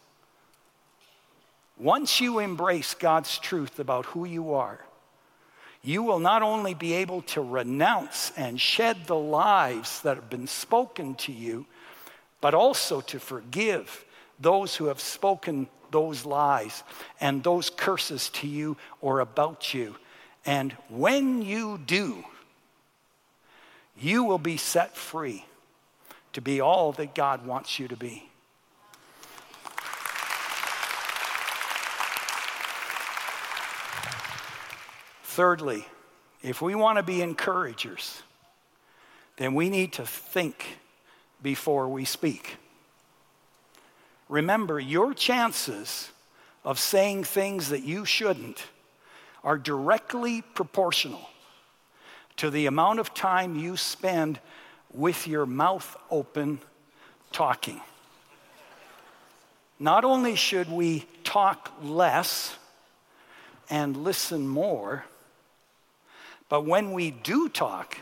Once 1.78 2.22
you 2.22 2.40
embrace 2.40 2.94
God's 2.94 3.38
truth 3.38 3.80
about 3.80 4.06
who 4.08 4.26
you 4.26 4.54
are, 4.54 4.80
you 5.84 6.02
will 6.02 6.20
not 6.20 6.42
only 6.42 6.74
be 6.74 6.94
able 6.94 7.22
to 7.24 7.42
renounce 7.42 8.32
and 8.38 8.60
shed 8.60 9.06
the 9.06 9.16
lies 9.16 10.00
that 10.02 10.16
have 10.16 10.30
been 10.30 10.48
spoken 10.48 11.16
to 11.16 11.32
you, 11.32 11.66
but 12.40 12.54
also 12.54 13.02
to 13.02 13.20
forgive 13.20 14.06
those 14.40 14.76
who 14.76 14.86
have 14.86 15.00
spoken 15.00 15.68
those 15.92 16.26
lies 16.26 16.84
and 17.22 17.44
those 17.44 17.70
curses 17.70 18.30
to 18.30 18.48
you 18.48 18.78
or 19.02 19.20
about 19.20 19.74
you. 19.74 19.96
And 20.46 20.74
when 20.90 21.42
you 21.42 21.80
do, 21.86 22.24
you 24.00 24.24
will 24.24 24.40
be 24.40 24.58
set 24.58 24.96
free 24.96 25.46
to 26.34 26.42
be 26.42 26.60
all 26.60 26.92
that 26.94 27.16
God 27.16 27.46
wants 27.46 27.80
you 27.80 27.88
to 27.88 27.96
be. 27.96 28.30
Thirdly, 35.24 35.86
if 36.42 36.62
we 36.62 36.76
want 36.76 36.98
to 36.98 37.04
be 37.04 37.22
encouragers, 37.22 38.22
then 39.38 39.56
we 39.56 39.70
need 39.70 39.94
to 39.94 40.06
think 40.06 40.78
before 41.42 41.88
we 41.88 42.06
speak. 42.06 42.58
Remember, 44.30 44.80
your 44.80 45.14
chances 45.14 46.12
of 46.64 46.80
saying 46.80 47.24
things 47.24 47.70
that 47.70 47.84
you 47.84 48.06
shouldn't 48.06 48.64
are 49.44 49.58
directly 49.58 50.42
proportional 50.42 51.30
to 52.38 52.50
the 52.50 52.66
amount 52.66 53.00
of 53.00 53.14
time 53.14 53.56
you 53.56 53.78
spend 53.78 54.40
with 54.94 55.28
your 55.28 55.46
mouth 55.46 55.98
open 56.10 56.60
talking. 57.32 57.82
Not 59.80 60.06
only 60.06 60.36
should 60.36 60.70
we 60.70 61.06
talk 61.24 61.74
less 61.82 62.56
and 63.70 63.98
listen 63.98 64.48
more, 64.48 65.06
but 66.48 66.66
when 66.66 66.92
we 66.92 67.12
do 67.12 67.50
talk, 67.50 67.98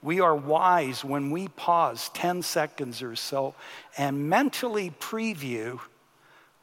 we 0.00 0.20
are 0.20 0.34
wise 0.34 1.04
when 1.04 1.30
we 1.30 1.48
pause 1.48 2.08
10 2.14 2.42
seconds 2.42 3.02
or 3.02 3.16
so 3.16 3.54
and 3.96 4.30
mentally 4.30 4.90
preview 5.00 5.80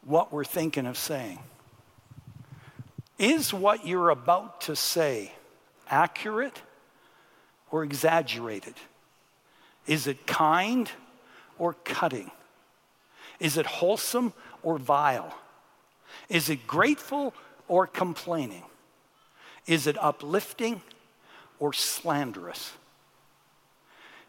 what 0.04 0.32
we're 0.32 0.44
thinking 0.44 0.86
of 0.86 0.98
saying. 0.98 1.40
Is 3.18 3.54
what 3.54 3.86
you're 3.86 4.10
about 4.10 4.62
to 4.62 4.76
say 4.76 5.32
accurate 5.90 6.62
or 7.72 7.84
exaggerated? 7.84 8.76
Is 9.88 10.08
it 10.08 10.26
kind 10.26 10.90
or 11.58 11.76
cutting? 11.84 12.32
Is 13.40 13.58
it 13.58 13.66
wholesome 13.66 14.34
or 14.64 14.78
vile? 14.78 15.34
Is 16.30 16.50
it 16.50 16.66
grateful 16.68 17.34
or 17.68 17.88
complaining? 17.88 18.64
Is 19.68 19.88
it 19.88 19.98
uplifting 20.02 20.82
or 21.60 21.74
slanderous? 21.74 22.74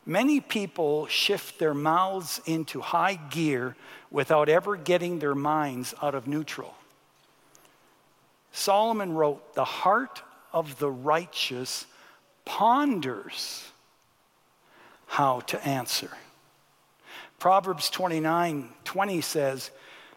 Many 0.05 0.41
people 0.41 1.07
shift 1.09 1.59
their 1.59 1.75
mouths 1.75 2.41
into 2.47 2.81
high 2.81 3.15
gear 3.15 3.75
without 4.11 4.49
ever 4.49 4.77
getting 4.77 5.19
their 5.19 5.35
minds 5.35 5.95
out 6.01 6.15
of 6.15 6.29
neutral. 6.29 6.75
Solomon 8.53 9.15
wrote, 9.15 9.55
The 9.55 9.65
heart 9.65 10.23
of 10.57 10.79
the 10.79 10.91
righteous 10.91 11.85
ponders 12.47 13.71
how 15.05 15.41
to 15.41 15.63
answer. 15.69 16.11
Proverbs 17.39 17.91
29 17.91 18.71
20 18.83 19.21
says, 19.21 19.71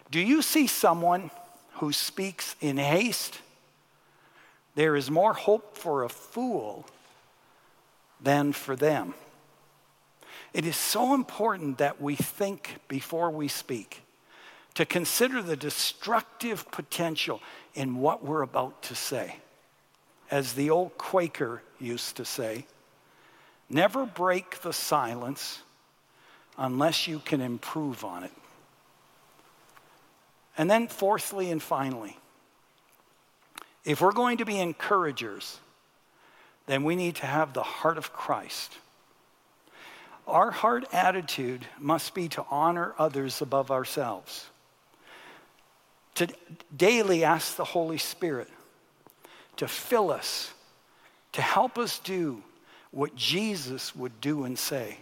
Do 0.09 0.21
you 0.21 0.41
see 0.41 0.65
someone 0.65 1.29
who 1.73 1.91
speaks 1.91 2.55
in 2.61 2.77
haste? 2.77 3.41
There 4.75 4.95
is 4.95 5.11
more 5.11 5.33
hope 5.33 5.77
for 5.77 6.05
a 6.05 6.09
fool 6.09 6.85
than 8.21 8.53
for 8.53 8.77
them. 8.77 9.15
It 10.53 10.65
is 10.65 10.77
so 10.77 11.15
important 11.15 11.79
that 11.79 12.01
we 12.01 12.15
think 12.15 12.77
before 12.87 13.29
we 13.29 13.49
speak, 13.49 14.03
to 14.75 14.85
consider 14.85 15.41
the 15.41 15.57
destructive 15.57 16.71
potential 16.71 17.41
in 17.73 17.97
what 17.97 18.23
we're 18.23 18.41
about 18.41 18.81
to 18.83 18.95
say 18.95 19.35
as 20.31 20.53
the 20.53 20.69
old 20.69 20.97
Quaker 20.97 21.61
used 21.79 22.17
to 22.17 22.25
say, 22.25 22.65
never 23.69 24.05
break 24.05 24.61
the 24.61 24.73
silence 24.73 25.61
unless 26.57 27.07
you 27.07 27.19
can 27.19 27.41
improve 27.41 28.03
on 28.03 28.23
it. 28.23 28.31
And 30.57 30.69
then, 30.69 30.87
fourthly 30.87 31.51
and 31.51 31.63
finally, 31.63 32.17
if 33.85 34.01
we're 34.01 34.11
going 34.11 34.37
to 34.37 34.45
be 34.45 34.59
encouragers, 34.59 35.57
then 36.65 36.83
we 36.83 36.95
need 36.95 37.15
to 37.15 37.25
have 37.25 37.53
the 37.53 37.63
heart 37.63 37.97
of 37.97 38.11
Christ. 38.11 38.77
Our 40.27 40.51
heart 40.51 40.85
attitude 40.91 41.65
must 41.79 42.13
be 42.13 42.27
to 42.29 42.45
honor 42.51 42.93
others 42.99 43.41
above 43.41 43.71
ourselves, 43.71 44.47
to 46.15 46.27
daily 46.75 47.23
ask 47.23 47.55
the 47.55 47.63
Holy 47.63 47.97
Spirit 47.97 48.49
to 49.59 49.67
fill 49.67 50.09
us, 50.09 50.53
to 51.33 51.41
help 51.41 51.77
us 51.77 51.99
do 51.99 52.41
what 52.91 53.13
Jesus 53.15 53.93
would 53.93 54.21
do 54.21 54.45
and 54.45 54.57
say 54.57 54.97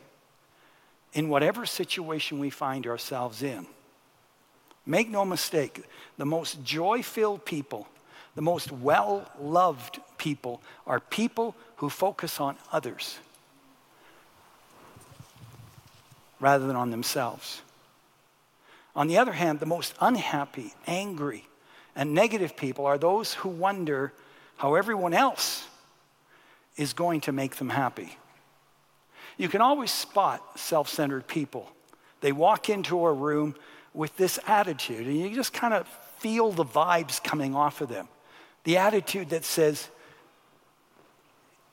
in 1.14 1.30
whatever 1.30 1.64
situation 1.64 2.40
we 2.40 2.50
find 2.50 2.88
ourselves 2.88 3.44
in. 3.44 3.68
Make 4.84 5.10
no 5.10 5.26
mistake, 5.26 5.84
the 6.18 6.26
most 6.26 6.64
joy 6.64 7.04
filled 7.04 7.46
people, 7.46 7.88
the 8.34 8.42
most 8.42 8.72
well 8.72 9.30
loved 9.40 10.00
people 10.18 10.60
are 10.88 11.00
people 11.00 11.56
who 11.76 11.90
focus 11.90 12.40
on 12.40 12.56
others 12.72 13.20
rather 16.40 16.66
than 16.66 16.76
on 16.76 16.90
themselves. 16.90 17.62
On 18.96 19.06
the 19.06 19.20
other 19.20 19.34
hand, 19.34 19.60
the 19.60 19.68
most 19.68 19.94
unhappy, 20.02 20.74
angry, 20.88 21.48
and 21.96 22.16
negative 22.16 22.58
people 22.58 22.88
are 22.88 22.98
those 22.98 23.36
who 23.36 23.50
wonder 23.50 24.14
how 24.58 24.76
everyone 24.76 25.14
else 25.14 25.68
is 26.76 26.94
going 26.94 27.22
to 27.22 27.32
make 27.32 27.56
them 27.56 27.70
happy. 27.70 28.18
You 29.38 29.50
can 29.50 29.62
always 29.62 29.92
spot 29.92 30.60
self 30.60 30.90
centered 30.90 31.28
people. 31.28 31.72
They 32.22 32.32
walk 32.32 32.70
into 32.70 33.06
a 33.06 33.14
room 33.14 33.56
with 33.94 34.16
this 34.18 34.40
attitude, 34.48 35.06
and 35.08 35.18
you 35.18 35.34
just 35.34 35.54
kind 35.54 35.74
of 35.74 35.88
feel 36.20 36.52
the 36.52 36.66
vibes 36.66 37.24
coming 37.24 37.56
off 37.56 37.82
of 37.82 37.90
them. 37.90 38.08
The 38.64 38.78
attitude 38.78 39.30
that 39.30 39.46
says, 39.46 39.90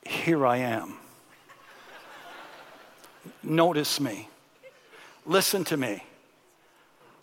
Here 0.03 0.45
I 0.45 0.57
am. 0.57 0.97
Notice 3.41 3.99
me. 3.99 4.29
Listen 5.25 5.63
to 5.65 5.77
me. 5.77 6.03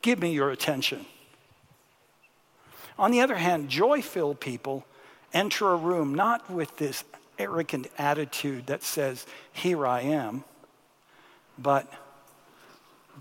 Give 0.03 0.19
me 0.19 0.33
your 0.33 0.51
attention. 0.51 1.07
On 2.99 3.13
the 3.13 3.21
other 3.21 3.37
hand, 3.37 3.69
joy 3.69 4.03
filled 4.03 4.41
people 4.41 4.85
enter 5.33 5.71
a 5.71 5.77
room 5.77 6.15
not 6.15 6.51
with 6.51 6.77
this 6.77 7.05
arrogant 7.39 7.89
attitude 7.99 8.67
that 8.67 8.83
says, 8.83 9.27
Here 9.53 9.87
I 9.87 10.03
am, 10.03 10.45
but 11.59 11.91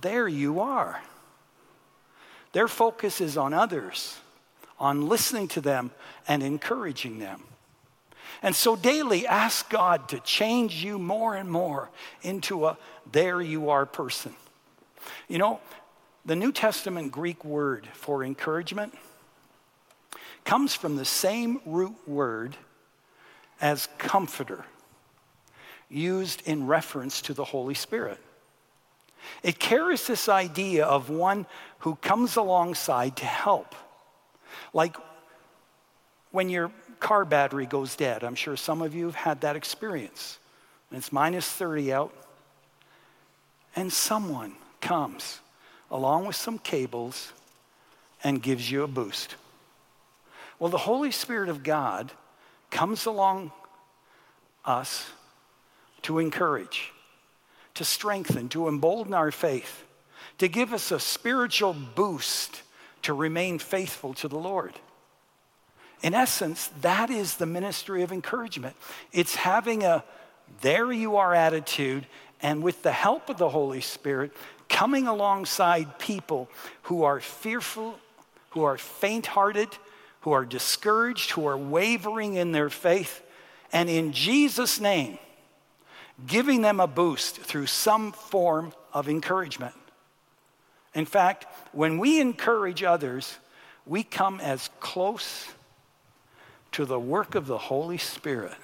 there 0.01 0.27
you 0.27 0.59
are. 0.59 1.01
Their 2.53 2.67
focus 2.67 3.21
is 3.21 3.37
on 3.37 3.53
others, 3.53 4.17
on 4.79 5.07
listening 5.07 5.47
to 5.49 5.61
them 5.61 5.91
and 6.27 6.43
encouraging 6.43 7.19
them. 7.19 7.43
And 8.43 8.55
so 8.55 8.75
daily 8.75 9.27
ask 9.27 9.69
God 9.69 10.09
to 10.09 10.19
change 10.19 10.83
you 10.83 10.97
more 10.97 11.35
and 11.35 11.49
more 11.49 11.89
into 12.23 12.65
a 12.65 12.77
there 13.11 13.41
you 13.41 13.69
are 13.69 13.85
person. 13.85 14.33
You 15.27 15.37
know, 15.37 15.59
the 16.25 16.35
New 16.35 16.51
Testament 16.51 17.11
Greek 17.11 17.43
word 17.45 17.87
for 17.93 18.23
encouragement 18.23 18.93
comes 20.43 20.73
from 20.73 20.95
the 20.95 21.05
same 21.05 21.59
root 21.65 21.95
word 22.07 22.55
as 23.59 23.87
comforter, 23.97 24.65
used 25.89 26.41
in 26.47 26.67
reference 26.67 27.21
to 27.21 27.33
the 27.33 27.45
Holy 27.45 27.75
Spirit. 27.75 28.17
It 29.43 29.59
carries 29.59 30.07
this 30.07 30.27
idea 30.27 30.85
of 30.85 31.09
one 31.09 31.45
who 31.79 31.95
comes 31.95 32.35
alongside 32.35 33.17
to 33.17 33.25
help. 33.25 33.75
Like 34.73 34.95
when 36.31 36.49
your 36.49 36.71
car 36.99 37.25
battery 37.25 37.65
goes 37.65 37.95
dead, 37.95 38.23
I'm 38.23 38.35
sure 38.35 38.57
some 38.57 38.81
of 38.81 38.95
you 38.95 39.05
have 39.05 39.15
had 39.15 39.41
that 39.41 39.55
experience. 39.55 40.39
And 40.89 40.97
it's 40.97 41.11
minus 41.11 41.47
30 41.47 41.93
out, 41.93 42.13
and 43.75 43.91
someone 43.91 44.53
comes 44.81 45.39
along 45.89 46.25
with 46.25 46.35
some 46.35 46.57
cables 46.57 47.31
and 48.23 48.41
gives 48.41 48.69
you 48.69 48.83
a 48.83 48.87
boost. 48.87 49.35
Well, 50.61 50.69
the 50.69 50.77
Holy 50.77 51.09
Spirit 51.09 51.49
of 51.49 51.63
God 51.63 52.11
comes 52.69 53.07
along 53.07 53.51
us 54.63 55.09
to 56.03 56.19
encourage, 56.19 56.91
to 57.73 57.83
strengthen, 57.83 58.47
to 58.49 58.67
embolden 58.67 59.15
our 59.15 59.31
faith, 59.31 59.83
to 60.37 60.47
give 60.47 60.71
us 60.71 60.91
a 60.91 60.99
spiritual 60.99 61.73
boost 61.73 62.61
to 63.01 63.11
remain 63.15 63.57
faithful 63.57 64.13
to 64.13 64.27
the 64.27 64.37
Lord. 64.37 64.73
In 66.03 66.13
essence, 66.13 66.69
that 66.81 67.09
is 67.09 67.37
the 67.37 67.47
ministry 67.47 68.03
of 68.03 68.11
encouragement. 68.11 68.75
It's 69.11 69.33
having 69.33 69.83
a 69.83 70.03
there 70.61 70.91
you 70.91 71.15
are 71.15 71.33
attitude, 71.33 72.05
and 72.39 72.61
with 72.61 72.83
the 72.83 72.91
help 72.91 73.31
of 73.31 73.39
the 73.39 73.49
Holy 73.49 73.81
Spirit, 73.81 74.31
coming 74.69 75.07
alongside 75.07 75.97
people 75.97 76.51
who 76.83 77.01
are 77.01 77.19
fearful, 77.19 77.97
who 78.51 78.63
are 78.63 78.77
faint 78.77 79.25
hearted, 79.25 79.75
who 80.21 80.31
are 80.31 80.45
discouraged, 80.45 81.31
who 81.31 81.45
are 81.45 81.57
wavering 81.57 82.35
in 82.35 82.51
their 82.51 82.69
faith, 82.69 83.21
and 83.73 83.89
in 83.89 84.11
Jesus' 84.11 84.79
name, 84.79 85.17
giving 86.25 86.61
them 86.61 86.79
a 86.79 86.87
boost 86.87 87.37
through 87.37 87.65
some 87.65 88.11
form 88.11 88.73
of 88.93 89.09
encouragement. 89.09 89.73
In 90.93 91.05
fact, 91.05 91.45
when 91.71 91.97
we 91.97 92.19
encourage 92.19 92.83
others, 92.83 93.37
we 93.85 94.03
come 94.03 94.39
as 94.39 94.69
close 94.79 95.47
to 96.73 96.85
the 96.85 96.99
work 96.99 97.35
of 97.35 97.47
the 97.47 97.57
Holy 97.57 97.97
Spirit 97.97 98.57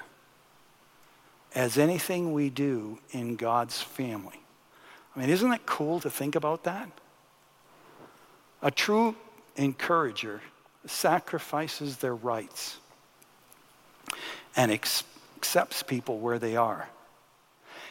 as 1.55 1.77
anything 1.77 2.33
we 2.33 2.49
do 2.49 2.99
in 3.11 3.35
God's 3.35 3.81
family. 3.81 4.39
I 5.15 5.19
mean, 5.19 5.29
isn't 5.29 5.51
it 5.51 5.65
cool 5.65 5.99
to 6.01 6.09
think 6.09 6.35
about 6.35 6.65
that? 6.65 6.89
A 8.61 8.69
true 8.69 9.15
encourager 9.55 10.41
sacrifices 10.85 11.97
their 11.97 12.15
rights 12.15 12.77
and 14.55 14.71
ex- 14.71 15.03
accepts 15.35 15.83
people 15.83 16.19
where 16.19 16.39
they 16.39 16.55
are. 16.55 16.89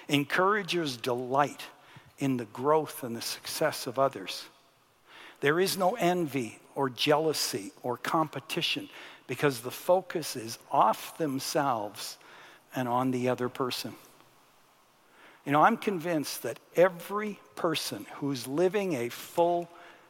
Encouragers 0.08 0.96
delight 0.96 1.62
in 2.18 2.36
the 2.36 2.44
growth 2.46 3.02
and 3.02 3.16
the 3.16 3.22
success 3.22 3.86
of 3.86 3.98
others. 3.98 4.44
There 5.40 5.60
is 5.60 5.76
no 5.76 5.94
envy 5.94 6.58
or 6.74 6.88
jealousy 6.88 7.72
or 7.82 7.96
competition 7.96 8.88
because 9.26 9.60
the 9.60 9.70
focus 9.70 10.36
is 10.36 10.58
off 10.70 11.18
themselves 11.18 12.16
and 12.74 12.88
on 12.88 13.10
the 13.10 13.28
other 13.28 13.48
person. 13.48 13.94
You 15.44 15.52
know, 15.52 15.62
I'm 15.62 15.76
convinced 15.76 16.42
that 16.42 16.58
every 16.74 17.38
person 17.54 18.06
who's 18.16 18.46
living 18.46 18.94
a 18.94 19.08
full, 19.08 19.68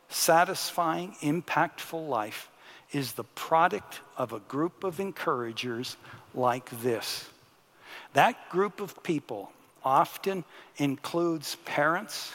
satisfying, 0.09 1.15
impactful 1.21 2.09
life 2.09 2.49
is 2.93 3.13
the 3.13 3.25
product 3.25 4.01
of 4.17 4.33
a 4.33 4.41
group 4.41 4.85
of 4.85 5.01
encouragers 5.01 5.97
like 6.35 6.71
this. 6.83 7.29
That 8.13 8.49
group 8.51 8.81
of 8.81 9.03
people 9.03 9.53
often 9.85 10.45
includes 10.77 11.57
parents, 11.65 12.33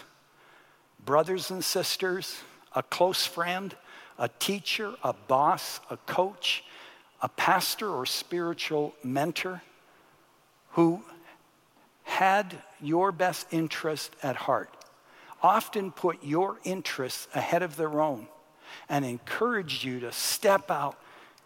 brothers 1.05 1.51
and 1.51 1.63
sisters, 1.63 2.41
a 2.75 2.83
close 2.83 3.25
friend, 3.25 3.75
a 4.17 4.29
teacher, 4.39 4.93
a 5.03 5.13
boss, 5.13 5.79
a 5.89 5.97
coach, 5.97 6.63
a 7.21 7.29
pastor 7.29 7.89
or 7.89 8.05
spiritual 8.05 8.93
mentor 9.03 9.61
who 10.71 11.03
had 12.03 12.55
your 12.81 13.11
best 13.11 13.47
interest 13.51 14.15
at 14.23 14.35
heart, 14.35 14.69
often 15.41 15.91
put 15.91 16.23
your 16.23 16.57
interests 16.63 17.27
ahead 17.33 17.63
of 17.63 17.75
their 17.75 18.01
own, 18.01 18.27
and 18.89 19.05
encourage 19.05 19.84
you 19.84 19.99
to 20.01 20.12
step 20.12 20.69
out 20.71 20.97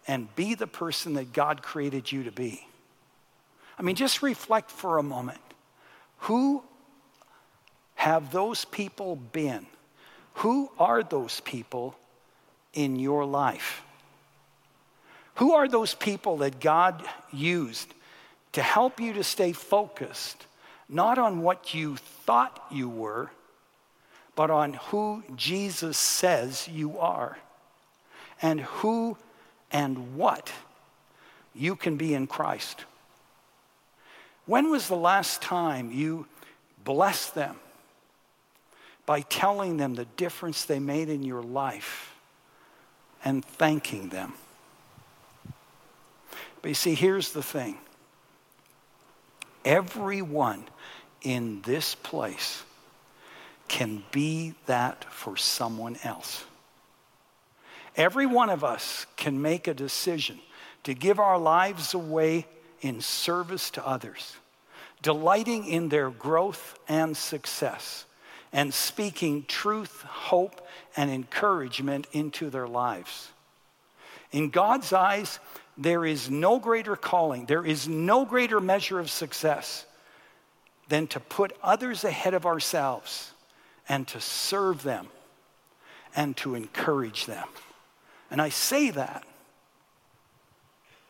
and 0.08 0.34
be 0.36 0.54
the 0.54 0.68
person 0.68 1.14
that 1.16 1.34
God 1.34 1.62
created 1.62 2.12
you 2.12 2.24
to 2.24 2.32
be. 2.32 2.68
I 3.78 3.82
mean, 3.82 3.96
just 3.96 4.22
reflect 4.22 4.72
for 4.72 4.98
a 4.98 5.04
moment. 5.04 5.40
Who 6.20 6.64
have 7.96 8.32
those 8.32 8.66
people 8.66 9.16
been? 9.16 9.66
Who 10.36 10.70
are 10.78 11.04
those 11.04 11.40
people 11.42 11.96
in 12.74 12.98
your 13.00 13.26
life? 13.26 13.84
Who 15.36 15.54
are 15.54 15.68
those 15.68 15.94
people 15.94 16.38
that 16.38 16.60
God 16.60 17.04
used 17.34 17.94
to 18.54 18.62
help 18.62 19.02
you 19.02 19.14
to 19.14 19.24
stay 19.24 19.52
focused, 19.52 20.46
not 20.88 21.18
on 21.18 21.42
what 21.42 21.74
you 21.74 21.98
thought 21.98 22.66
you 22.72 22.88
were, 22.88 23.30
but 24.36 24.52
on 24.52 24.74
who 24.74 25.24
Jesus 25.36 25.98
says 25.98 26.68
you 26.68 27.00
are, 27.00 27.38
and 28.42 28.60
who 28.60 29.18
and 29.72 30.16
what 30.16 30.52
you 31.54 31.76
can 31.76 31.96
be 31.96 32.14
in 32.14 32.28
Christ? 32.28 32.84
When 34.46 34.70
was 34.70 34.88
the 34.88 34.96
last 34.96 35.42
time 35.42 35.92
you 35.92 36.28
blessed 36.84 37.34
them 37.34 37.56
by 39.06 39.22
telling 39.22 39.78
them 39.78 39.96
the 39.96 40.06
difference 40.18 40.66
they 40.66 40.80
made 40.80 41.10
in 41.10 41.24
your 41.24 41.42
life 41.42 42.14
and 43.24 43.44
thanking 43.44 44.10
them? 44.10 44.34
But 46.62 46.70
you 46.70 46.76
see, 46.76 46.94
here's 46.94 47.32
the 47.32 47.44
thing 47.44 47.78
everyone 49.64 50.66
in 51.22 51.62
this 51.62 51.96
place 51.96 52.65
can 53.68 54.04
be 54.12 54.54
that 54.66 55.06
for 55.06 55.38
someone 55.38 55.98
else. 56.04 56.46
Every 57.96 58.26
one 58.26 58.50
of 58.50 58.64
us 58.64 59.06
can 59.16 59.42
make 59.42 59.68
a 59.68 59.74
decision 59.74 60.40
to 60.84 60.94
give 60.94 61.20
our 61.20 61.40
lives 61.40 61.94
away 61.94 62.46
in 62.82 63.02
service 63.02 63.70
to 63.72 63.88
others, 63.88 64.36
delighting 65.02 65.66
in 65.66 65.90
their 65.90 66.10
growth 66.10 66.78
and 66.88 67.16
success, 67.16 68.06
and 68.52 68.74
speaking 68.74 69.46
truth, 69.48 70.02
hope, 70.04 70.66
and 70.96 71.10
encouragement 71.10 72.08
into 72.12 72.50
their 72.50 72.68
lives. 72.68 73.32
In 74.32 74.50
God's 74.50 74.94
eyes, 74.94 75.40
there 75.78 76.06
is 76.06 76.30
no 76.30 76.60
greater 76.60 76.96
calling, 76.96 77.46
there 77.46 77.66
is 77.66 77.88
no 77.88 78.26
greater 78.26 78.60
measure 78.60 79.00
of 79.00 79.10
success 79.10 79.86
than 80.88 81.08
to 81.08 81.20
put 81.20 81.58
others 81.64 82.04
ahead 82.04 82.34
of 82.34 82.46
ourselves 82.46 83.32
and 83.88 84.08
to 84.08 84.20
serve 84.20 84.84
them 84.84 85.08
and 86.16 86.36
to 86.38 86.56
encourage 86.56 87.26
them. 87.26 87.48
And 88.32 88.42
I 88.42 88.50
say 88.50 88.90
that 88.92 89.24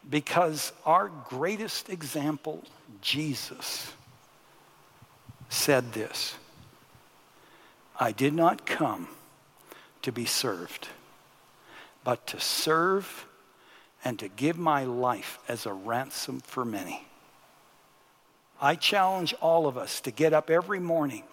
because 0.09 0.71
our 0.85 1.09
greatest 1.09 1.89
example, 1.89 2.63
Jesus, 3.01 3.93
said 5.49 5.93
this 5.93 6.35
I 7.99 8.11
did 8.11 8.33
not 8.33 8.65
come 8.65 9.07
to 10.01 10.11
be 10.11 10.25
served, 10.25 10.89
but 12.03 12.27
to 12.27 12.39
serve 12.39 13.25
and 14.03 14.19
to 14.19 14.27
give 14.27 14.57
my 14.57 14.83
life 14.83 15.39
as 15.47 15.65
a 15.65 15.73
ransom 15.73 16.39
for 16.41 16.63
many. 16.63 17.07
I 18.61 18.75
challenge 18.75 19.33
all 19.41 19.65
of 19.67 19.77
us 19.77 19.99
to 20.01 20.11
get 20.11 20.33
up 20.33 20.49
every 20.49 20.79
morning. 20.79 21.23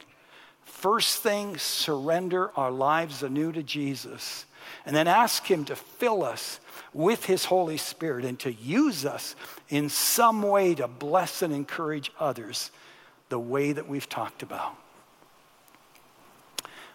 First 0.65 1.23
thing, 1.23 1.57
surrender 1.59 2.51
our 2.57 2.71
lives 2.71 3.23
anew 3.23 3.53
to 3.53 3.63
Jesus, 3.63 4.47
and 4.85 4.95
then 4.95 5.07
ask 5.07 5.47
Him 5.51 5.65
to 5.67 5.77
fill 5.77 6.25
us 6.25 6.61
with 6.93 7.27
His 7.27 7.45
Holy 7.47 7.77
Spirit 7.77 8.25
and 8.25 8.39
to 8.41 8.53
use 8.53 9.05
us 9.05 9.37
in 9.69 9.89
some 9.89 10.43
way 10.43 10.75
to 10.75 10.89
bless 10.89 11.43
and 11.43 11.53
encourage 11.53 12.11
others 12.19 12.71
the 13.29 13.39
way 13.39 13.73
that 13.73 13.89
we've 13.89 14.09
talked 14.09 14.43
about. 14.43 14.77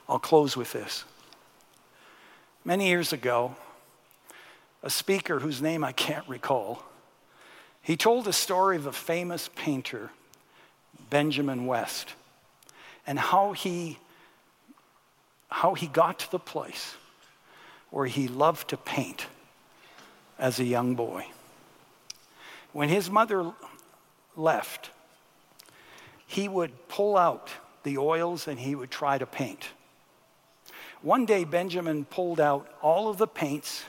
I'll 0.07 0.19
close 0.19 0.55
with 0.55 0.71
this. 0.71 1.03
Many 2.63 2.87
years 2.87 3.11
ago, 3.13 3.55
a 4.83 4.89
speaker 4.89 5.39
whose 5.39 5.61
name 5.61 5.83
I 5.83 5.91
can't 5.91 6.27
recall. 6.27 6.83
He 7.81 7.97
told 7.97 8.27
a 8.27 8.33
story 8.33 8.75
of 8.75 8.85
a 8.85 8.91
famous 8.91 9.49
painter, 9.55 10.11
Benjamin 11.09 11.65
West, 11.65 12.13
and 13.07 13.17
how 13.17 13.53
he, 13.53 13.97
how 15.49 15.73
he 15.73 15.87
got 15.87 16.19
to 16.19 16.31
the 16.31 16.39
place 16.39 16.95
where 17.89 18.05
he 18.05 18.27
loved 18.27 18.67
to 18.69 18.77
paint 18.77 19.25
as 20.37 20.59
a 20.59 20.65
young 20.65 20.93
boy. 20.93 21.25
When 22.73 22.89
his 22.89 23.09
mother 23.09 23.53
left, 24.35 24.91
he 26.27 26.49
would 26.49 26.89
pull 26.89 27.17
out 27.17 27.49
the 27.83 27.97
oils 27.97 28.47
and 28.47 28.59
he 28.59 28.75
would 28.75 28.91
try 28.91 29.17
to 29.17 29.25
paint. 29.25 29.69
One 31.01 31.25
day, 31.25 31.45
Benjamin 31.45 32.05
pulled 32.05 32.39
out 32.39 32.69
all 32.81 33.07
of 33.07 33.17
the 33.17 33.27
paints 33.27 33.83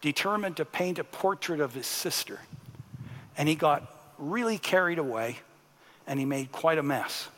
determined 0.00 0.56
to 0.56 0.64
paint 0.64 0.98
a 0.98 1.04
portrait 1.04 1.60
of 1.60 1.74
his 1.74 1.86
sister. 1.86 2.40
And 3.38 3.48
he 3.48 3.54
got 3.54 3.88
really 4.18 4.58
carried 4.58 4.98
away 4.98 5.38
and 6.06 6.18
he 6.18 6.26
made 6.26 6.50
quite 6.50 6.78
a 6.78 6.82
mess. 6.82 7.28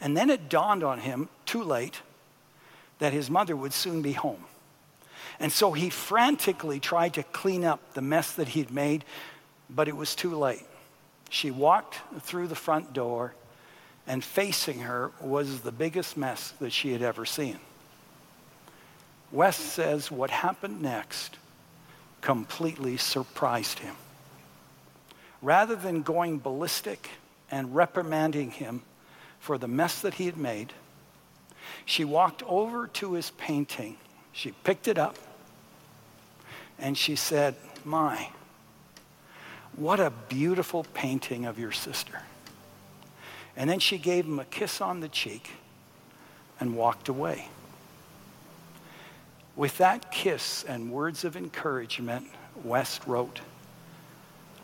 And 0.00 0.16
then 0.16 0.30
it 0.30 0.48
dawned 0.48 0.84
on 0.84 1.00
him, 1.00 1.28
too 1.44 1.62
late, 1.62 2.00
that 2.98 3.12
his 3.12 3.30
mother 3.30 3.56
would 3.56 3.72
soon 3.72 4.02
be 4.02 4.12
home. 4.12 4.44
And 5.40 5.52
so 5.52 5.72
he 5.72 5.90
frantically 5.90 6.80
tried 6.80 7.14
to 7.14 7.22
clean 7.22 7.64
up 7.64 7.94
the 7.94 8.02
mess 8.02 8.32
that 8.34 8.48
he'd 8.48 8.70
made, 8.70 9.04
but 9.70 9.88
it 9.88 9.96
was 9.96 10.14
too 10.14 10.36
late. 10.36 10.66
She 11.30 11.50
walked 11.50 11.98
through 12.22 12.48
the 12.48 12.54
front 12.54 12.92
door, 12.92 13.34
and 14.06 14.24
facing 14.24 14.80
her 14.80 15.12
was 15.20 15.60
the 15.60 15.72
biggest 15.72 16.16
mess 16.16 16.52
that 16.60 16.72
she 16.72 16.92
had 16.92 17.02
ever 17.02 17.24
seen. 17.24 17.58
West 19.30 19.60
says 19.60 20.10
what 20.10 20.30
happened 20.30 20.80
next 20.80 21.36
completely 22.20 22.96
surprised 22.96 23.78
him. 23.78 23.94
Rather 25.42 25.76
than 25.76 26.02
going 26.02 26.38
ballistic 26.38 27.10
and 27.50 27.76
reprimanding 27.76 28.50
him 28.50 28.82
for 29.40 29.58
the 29.58 29.68
mess 29.68 30.00
that 30.00 30.14
he 30.14 30.26
had 30.26 30.36
made, 30.36 30.72
she 31.84 32.04
walked 32.04 32.42
over 32.44 32.86
to 32.86 33.14
his 33.14 33.30
painting. 33.30 33.96
She 34.32 34.52
picked 34.52 34.88
it 34.88 34.98
up 34.98 35.16
and 36.78 36.96
she 36.96 37.16
said, 37.16 37.54
My, 37.84 38.30
what 39.76 40.00
a 40.00 40.10
beautiful 40.28 40.84
painting 40.94 41.46
of 41.46 41.58
your 41.58 41.72
sister. 41.72 42.22
And 43.56 43.68
then 43.68 43.80
she 43.80 43.98
gave 43.98 44.24
him 44.24 44.38
a 44.38 44.44
kiss 44.44 44.80
on 44.80 45.00
the 45.00 45.08
cheek 45.08 45.50
and 46.60 46.76
walked 46.76 47.08
away. 47.08 47.48
With 49.56 49.78
that 49.78 50.12
kiss 50.12 50.62
and 50.62 50.92
words 50.92 51.24
of 51.24 51.36
encouragement, 51.36 52.26
West 52.62 53.02
wrote, 53.06 53.40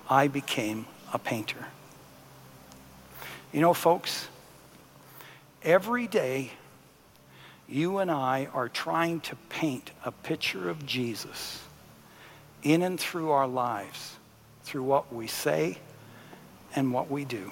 I 0.09 0.29
became 0.29 0.87
a 1.13 1.19
painter. 1.19 1.67
You 3.53 3.61
know, 3.61 3.75
folks, 3.75 4.29
every 5.65 6.07
day 6.07 6.51
you 7.67 7.99
and 7.99 8.11
I 8.11 8.49
are 8.53 8.69
trying 8.69 9.21
to 9.21 9.37
paint 9.49 9.91
a 10.05 10.13
picture 10.13 10.69
of 10.69 10.85
Jesus 10.85 11.63
in 12.63 12.83
and 12.83 13.01
through 13.01 13.31
our 13.31 13.49
lives, 13.49 14.17
through 14.63 14.83
what 14.83 15.13
we 15.13 15.27
say 15.27 15.79
and 16.77 16.93
what 16.93 17.11
we 17.11 17.25
do. 17.25 17.51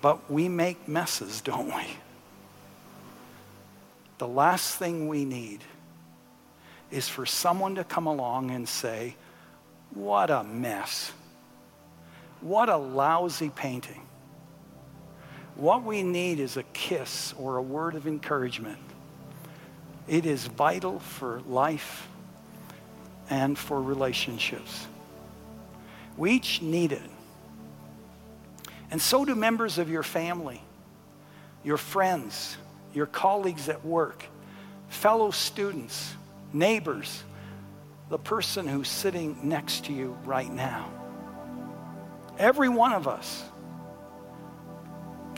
But 0.00 0.30
we 0.30 0.48
make 0.48 0.88
messes, 0.88 1.40
don't 1.40 1.66
we? 1.66 1.86
The 4.18 4.28
last 4.28 4.76
thing 4.76 5.08
we 5.08 5.24
need 5.24 5.60
is 6.90 7.08
for 7.08 7.26
someone 7.26 7.76
to 7.76 7.84
come 7.84 8.06
along 8.06 8.50
and 8.50 8.68
say, 8.68 9.14
What 9.94 10.30
a 10.30 10.42
mess. 10.42 11.12
What 12.40 12.68
a 12.68 12.76
lousy 12.76 13.50
painting. 13.50 14.07
What 15.58 15.82
we 15.82 16.04
need 16.04 16.38
is 16.38 16.56
a 16.56 16.62
kiss 16.62 17.34
or 17.36 17.56
a 17.56 17.62
word 17.62 17.96
of 17.96 18.06
encouragement. 18.06 18.78
It 20.06 20.24
is 20.24 20.46
vital 20.46 21.00
for 21.00 21.42
life 21.48 22.08
and 23.28 23.58
for 23.58 23.82
relationships. 23.82 24.86
We 26.16 26.30
each 26.30 26.62
need 26.62 26.92
it. 26.92 27.02
And 28.92 29.02
so 29.02 29.24
do 29.24 29.34
members 29.34 29.78
of 29.78 29.90
your 29.90 30.04
family, 30.04 30.62
your 31.64 31.76
friends, 31.76 32.56
your 32.94 33.06
colleagues 33.06 33.68
at 33.68 33.84
work, 33.84 34.24
fellow 34.88 35.32
students, 35.32 36.14
neighbors, 36.52 37.24
the 38.10 38.18
person 38.18 38.68
who's 38.68 38.88
sitting 38.88 39.36
next 39.42 39.86
to 39.86 39.92
you 39.92 40.16
right 40.24 40.50
now. 40.50 40.88
Every 42.38 42.68
one 42.68 42.92
of 42.92 43.08
us 43.08 43.42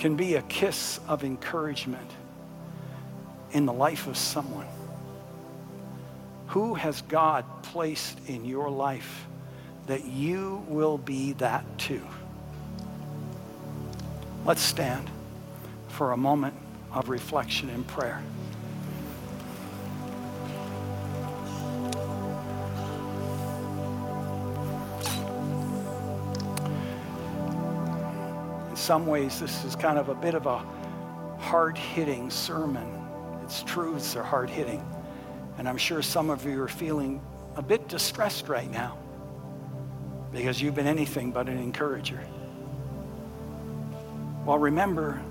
can 0.00 0.16
be 0.16 0.36
a 0.36 0.42
kiss 0.42 0.98
of 1.08 1.24
encouragement 1.24 2.10
in 3.52 3.66
the 3.66 3.72
life 3.72 4.06
of 4.06 4.16
someone. 4.16 4.66
Who 6.48 6.72
has 6.72 7.02
God 7.02 7.44
placed 7.62 8.18
in 8.26 8.46
your 8.46 8.70
life 8.70 9.26
that 9.86 10.06
you 10.06 10.64
will 10.68 10.96
be 10.96 11.34
that 11.34 11.66
too? 11.78 12.02
Let's 14.46 14.62
stand 14.62 15.08
for 15.88 16.12
a 16.12 16.16
moment 16.16 16.54
of 16.92 17.10
reflection 17.10 17.68
and 17.68 17.86
prayer. 17.86 18.22
Some 28.90 29.06
ways, 29.06 29.38
this 29.38 29.64
is 29.64 29.76
kind 29.76 30.00
of 30.00 30.08
a 30.08 30.16
bit 30.16 30.34
of 30.34 30.46
a 30.46 30.58
hard 31.38 31.78
hitting 31.78 32.28
sermon. 32.28 32.88
Its 33.44 33.62
truths 33.62 34.16
are 34.16 34.22
hard 34.24 34.50
hitting. 34.50 34.84
And 35.58 35.68
I'm 35.68 35.76
sure 35.76 36.02
some 36.02 36.28
of 36.28 36.44
you 36.44 36.60
are 36.60 36.66
feeling 36.66 37.22
a 37.54 37.62
bit 37.62 37.86
distressed 37.86 38.48
right 38.48 38.68
now 38.68 38.98
because 40.32 40.60
you've 40.60 40.74
been 40.74 40.88
anything 40.88 41.30
but 41.30 41.48
an 41.48 41.56
encourager. 41.58 42.20
Well, 44.44 44.58
remember, 44.58 45.22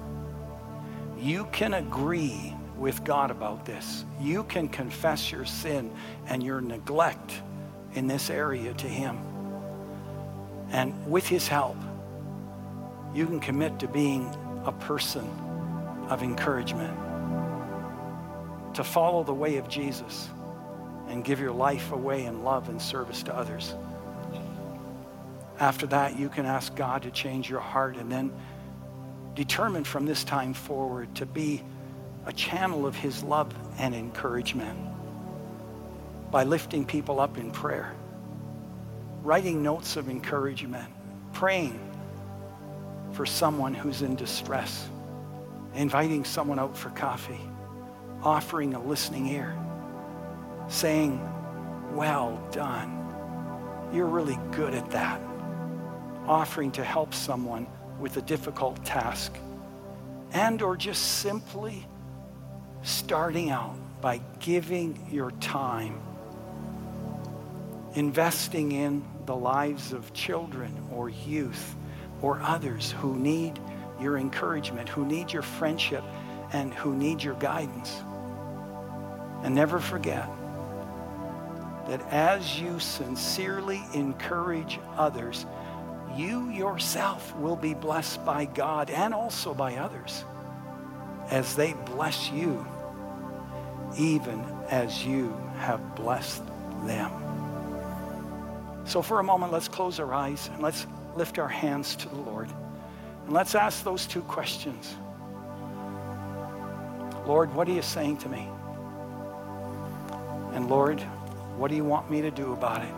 you 1.20 1.45
can 1.51 1.74
agree 1.74 2.55
with 2.78 3.03
God 3.03 3.30
about 3.30 3.66
this. 3.66 4.05
You 4.22 4.45
can 4.45 4.70
confess 4.70 5.34
your 5.34 5.43
sin 5.43 5.91
and 6.28 6.41
your 6.41 6.62
neglect 6.62 7.34
in 7.93 8.07
this 8.07 8.30
area 8.30 8.74
to 8.76 8.88
Him. 8.88 9.20
And 10.72 11.12
with 11.12 11.28
His 11.28 11.49
help, 11.49 11.76
you 13.14 13.26
can 13.26 13.39
commit 13.39 13.80
to 13.80 13.88
being 13.88 14.34
a 14.66 14.72
person 14.72 15.28
of 16.10 16.24
encouragement 16.24 16.97
to 18.76 18.84
follow 18.84 19.24
the 19.24 19.34
way 19.34 19.57
of 19.57 19.68
Jesus 19.68 20.30
and 21.07 21.24
give 21.24 21.39
your 21.39 21.51
life 21.51 21.91
away 21.91 22.26
in 22.26 22.43
love 22.43 22.70
and 22.70 22.82
service 22.82 23.24
to 23.24 23.36
others. 23.36 23.74
After 25.60 25.88
that, 25.88 26.18
you 26.18 26.30
can 26.30 26.45
ask 26.45 26.76
God 26.76 27.03
to 27.03 27.12
change 27.12 27.49
your 27.49 27.60
heart 27.60 27.97
and 27.97 28.12
then 28.12 28.32
determine 29.36 29.84
from 29.84 30.05
this 30.05 30.24
time 30.24 30.53
forward 30.53 31.14
to 31.16 31.26
be 31.26 31.64
a 32.26 32.34
channel 32.34 32.86
of 32.86 32.95
His 32.95 33.24
love 33.24 33.53
and 33.80 33.95
encouragement 33.95 34.78
by 36.32 36.43
lifting 36.43 36.86
people 36.86 37.20
up 37.20 37.38
in 37.38 37.51
prayer, 37.51 37.93
writing 39.24 39.64
notes 39.64 39.95
of 39.95 40.10
encouragement, 40.10 40.91
praying 41.34 41.80
for 43.20 43.26
someone 43.26 43.74
who's 43.74 44.01
in 44.01 44.15
distress, 44.15 44.88
inviting 45.76 46.24
someone 46.24 46.57
out 46.57 46.78
for 46.78 46.89
coffee 46.91 47.41
offering 48.24 48.74
a 48.76 48.82
listening 48.82 49.28
ear, 49.28 49.57
saying, 50.70 51.20
Well 51.93 52.41
done. 52.53 52.95
You're 53.93 54.05
really 54.05 54.39
good 54.51 54.74
at 54.74 54.89
that. 54.91 55.20
Offering 56.28 56.72
to 56.72 56.84
help 56.86 57.13
someone 57.13 57.67
with 57.99 58.15
a 58.15 58.22
difficult 58.22 58.86
task. 58.86 59.34
And 60.32 60.61
or 60.61 60.78
just 60.78 61.20
simply 61.20 61.86
starting 62.84 63.49
out 63.49 63.76
by 63.99 64.22
giving 64.39 65.09
your 65.11 65.32
time, 65.41 65.99
investing 67.95 68.72
in 68.72 69.03
the 69.26 69.36
lives 69.36 69.91
of 69.91 70.13
children 70.13 70.74
or 70.93 71.09
youth 71.09 71.76
or 72.22 72.39
others 72.41 72.91
who 72.91 73.15
need 73.15 73.59
your 73.99 74.17
encouragement, 74.17 74.89
who 74.89 75.05
need 75.05 75.32
your 75.32 75.41
friendship, 75.41 76.03
and 76.53 76.74
who 76.74 76.95
need 76.95 77.22
your 77.22 77.36
guidance. 77.36 78.01
And 79.43 79.55
never 79.55 79.80
forget 79.80 80.28
that 81.88 82.01
as 82.11 82.59
you 82.59 82.80
sincerely 82.80 83.82
encourage 83.93 84.80
others, 84.97 85.45
you 86.15 86.49
yourself 86.49 87.36
will 87.38 87.55
be 87.55 87.74
blessed 87.74 88.24
by 88.26 88.45
God 88.45 88.89
and 88.89 89.13
also 89.13 89.53
by 89.53 89.76
others 89.76 90.24
as 91.30 91.55
they 91.55 91.74
bless 91.86 92.32
you, 92.32 92.65
even 93.97 94.43
as 94.70 95.05
you 95.05 95.36
have 95.57 95.95
blessed 95.95 96.43
them. 96.84 97.11
So, 98.86 99.01
for 99.01 99.20
a 99.20 99.24
moment, 99.24 99.51
let's 99.51 99.67
close 99.67 99.99
our 99.99 100.13
eyes 100.13 100.49
and 100.53 100.63
let's 100.63 100.88
lift 101.20 101.38
our 101.38 101.49
hands 101.49 101.97
to 101.97 102.07
the 102.07 102.15
Lord. 102.15 102.49
And 103.26 103.34
let's 103.34 103.53
ask 103.53 103.84
those 103.84 104.07
two 104.07 104.22
questions 104.22 104.95
Lord, 107.28 107.53
what 107.53 107.67
are 107.67 107.74
you 107.74 107.82
saying 107.82 108.17
to 108.20 108.30
me? 108.30 108.47
And 110.53 110.70
Lord, 110.70 110.99
what 111.57 111.67
do 111.67 111.76
you 111.76 111.84
want 111.84 112.09
me 112.09 112.22
to 112.22 112.32
do 112.32 112.53
about 112.53 112.84
it? 112.84 112.93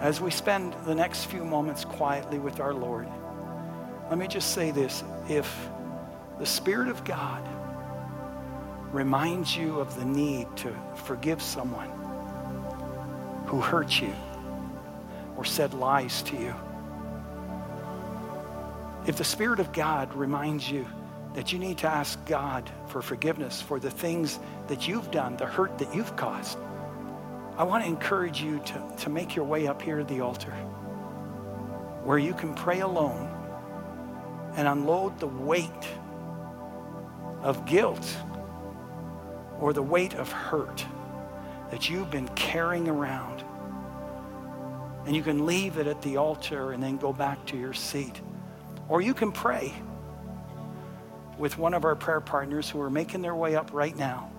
As 0.00 0.20
we 0.20 0.32
spend 0.32 0.74
the 0.84 0.94
next 0.94 1.26
few 1.26 1.44
moments 1.44 1.84
quietly 1.84 2.40
with 2.40 2.58
our 2.60 2.74
Lord, 2.74 3.08
let 4.10 4.18
me 4.18 4.26
just 4.26 4.52
say 4.52 4.72
this. 4.72 5.04
If 5.28 5.48
the 6.40 6.46
Spirit 6.46 6.88
of 6.88 7.04
God 7.04 7.42
reminds 8.92 9.56
you 9.56 9.78
of 9.78 9.94
the 9.96 10.04
need 10.04 10.48
to 10.56 10.74
forgive 11.06 11.40
someone 11.40 11.90
who 13.46 13.60
hurt 13.60 14.00
you 14.00 14.12
or 15.38 15.44
said 15.44 15.72
lies 15.72 16.20
to 16.22 16.36
you, 16.36 16.54
if 19.06 19.16
the 19.16 19.24
Spirit 19.24 19.60
of 19.60 19.72
God 19.72 20.12
reminds 20.12 20.70
you 20.70 20.84
that 21.34 21.52
you 21.52 21.58
need 21.58 21.78
to 21.78 21.86
ask 21.86 22.22
God 22.26 22.68
for 22.88 23.00
forgiveness 23.00 23.62
for 23.62 23.78
the 23.78 23.90
things 23.90 24.38
that 24.66 24.88
you've 24.88 25.10
done, 25.10 25.36
the 25.36 25.46
hurt 25.46 25.78
that 25.78 25.94
you've 25.94 26.14
caused. 26.16 26.58
I 27.56 27.62
want 27.62 27.84
to 27.84 27.88
encourage 27.88 28.42
you 28.42 28.58
to, 28.58 28.94
to 28.98 29.10
make 29.10 29.34
your 29.34 29.44
way 29.44 29.66
up 29.66 29.80
here 29.80 29.98
to 29.98 30.04
the 30.04 30.20
altar 30.20 30.52
where 32.04 32.18
you 32.18 32.34
can 32.34 32.54
pray 32.54 32.80
alone 32.80 33.28
and 34.56 34.66
unload 34.66 35.18
the 35.20 35.26
weight 35.26 35.88
of 37.42 37.64
guilt 37.66 38.16
or 39.60 39.72
the 39.72 39.82
weight 39.82 40.14
of 40.14 40.30
hurt 40.32 40.84
that 41.70 41.88
you've 41.88 42.10
been 42.10 42.28
carrying 42.28 42.88
around. 42.88 43.44
And 45.06 45.16
you 45.16 45.22
can 45.22 45.46
leave 45.46 45.78
it 45.78 45.86
at 45.86 46.02
the 46.02 46.16
altar 46.16 46.72
and 46.72 46.82
then 46.82 46.96
go 46.96 47.12
back 47.12 47.44
to 47.46 47.56
your 47.56 47.72
seat. 47.72 48.20
Or 48.88 49.00
you 49.00 49.14
can 49.14 49.32
pray 49.32 49.72
with 51.38 51.56
one 51.56 51.74
of 51.74 51.84
our 51.84 51.94
prayer 51.94 52.20
partners 52.20 52.68
who 52.68 52.80
are 52.80 52.90
making 52.90 53.22
their 53.22 53.34
way 53.34 53.54
up 53.54 53.70
right 53.72 53.96
now, 53.96 54.30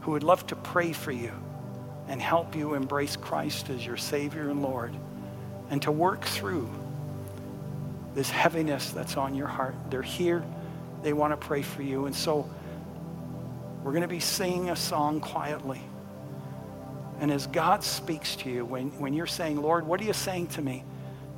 who 0.00 0.12
would 0.12 0.22
love 0.22 0.46
to 0.48 0.56
pray 0.56 0.92
for 0.92 1.12
you 1.12 1.32
and 2.08 2.20
help 2.20 2.54
you 2.54 2.74
embrace 2.74 3.16
Christ 3.16 3.70
as 3.70 3.84
your 3.84 3.96
Savior 3.96 4.50
and 4.50 4.62
Lord 4.62 4.94
and 5.70 5.80
to 5.82 5.90
work 5.90 6.24
through 6.24 6.68
this 8.14 8.28
heaviness 8.28 8.90
that's 8.90 9.16
on 9.16 9.34
your 9.34 9.46
heart. 9.46 9.74
They're 9.88 10.02
here. 10.02 10.44
They 11.02 11.14
want 11.14 11.32
to 11.32 11.36
pray 11.38 11.62
for 11.62 11.82
you. 11.82 12.04
And 12.04 12.14
so 12.14 12.48
we're 13.82 13.92
going 13.92 14.02
to 14.02 14.08
be 14.08 14.20
singing 14.20 14.68
a 14.68 14.76
song 14.76 15.20
quietly. 15.20 15.80
And 17.22 17.30
as 17.30 17.46
God 17.46 17.84
speaks 17.84 18.34
to 18.34 18.50
you, 18.50 18.64
when, 18.64 18.88
when 18.98 19.14
you're 19.14 19.28
saying, 19.28 19.62
Lord, 19.62 19.86
what 19.86 20.00
are 20.00 20.04
you 20.04 20.12
saying 20.12 20.48
to 20.48 20.60
me? 20.60 20.82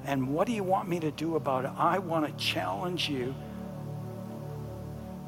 And 0.06 0.28
what 0.32 0.46
do 0.46 0.54
you 0.54 0.64
want 0.64 0.88
me 0.88 0.98
to 1.00 1.10
do 1.10 1.36
about 1.36 1.66
it? 1.66 1.72
I 1.76 1.98
want 1.98 2.26
to 2.26 2.32
challenge 2.42 3.06
you. 3.10 3.34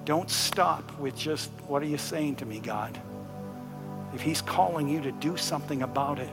Don't 0.06 0.30
stop 0.30 0.98
with 0.98 1.14
just, 1.14 1.50
what 1.66 1.82
are 1.82 1.86
you 1.86 1.98
saying 1.98 2.36
to 2.36 2.46
me, 2.46 2.58
God? 2.58 2.98
If 4.14 4.22
He's 4.22 4.40
calling 4.40 4.88
you 4.88 5.02
to 5.02 5.12
do 5.12 5.36
something 5.36 5.82
about 5.82 6.20
it, 6.20 6.32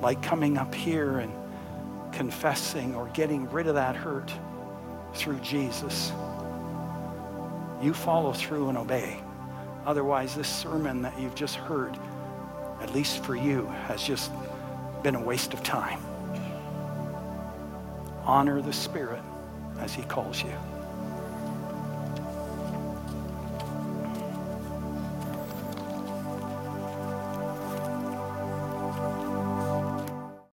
like 0.00 0.22
coming 0.22 0.56
up 0.56 0.72
here 0.72 1.18
and 1.18 1.32
confessing 2.12 2.94
or 2.94 3.08
getting 3.08 3.50
rid 3.50 3.66
of 3.66 3.74
that 3.74 3.96
hurt 3.96 4.32
through 5.14 5.40
Jesus, 5.40 6.12
you 7.82 7.92
follow 7.92 8.32
through 8.32 8.68
and 8.68 8.78
obey. 8.78 9.18
Otherwise, 9.84 10.36
this 10.36 10.48
sermon 10.48 11.02
that 11.02 11.18
you've 11.18 11.34
just 11.34 11.56
heard, 11.56 11.98
at 12.80 12.94
least 12.94 13.24
for 13.24 13.34
you, 13.34 13.66
has 13.86 14.02
just 14.02 14.30
been 15.02 15.14
a 15.14 15.20
waste 15.20 15.54
of 15.54 15.62
time. 15.62 16.00
Honor 18.24 18.60
the 18.60 18.72
Spirit 18.72 19.22
as 19.78 19.94
He 19.94 20.02
calls 20.02 20.42
you. 20.42 20.52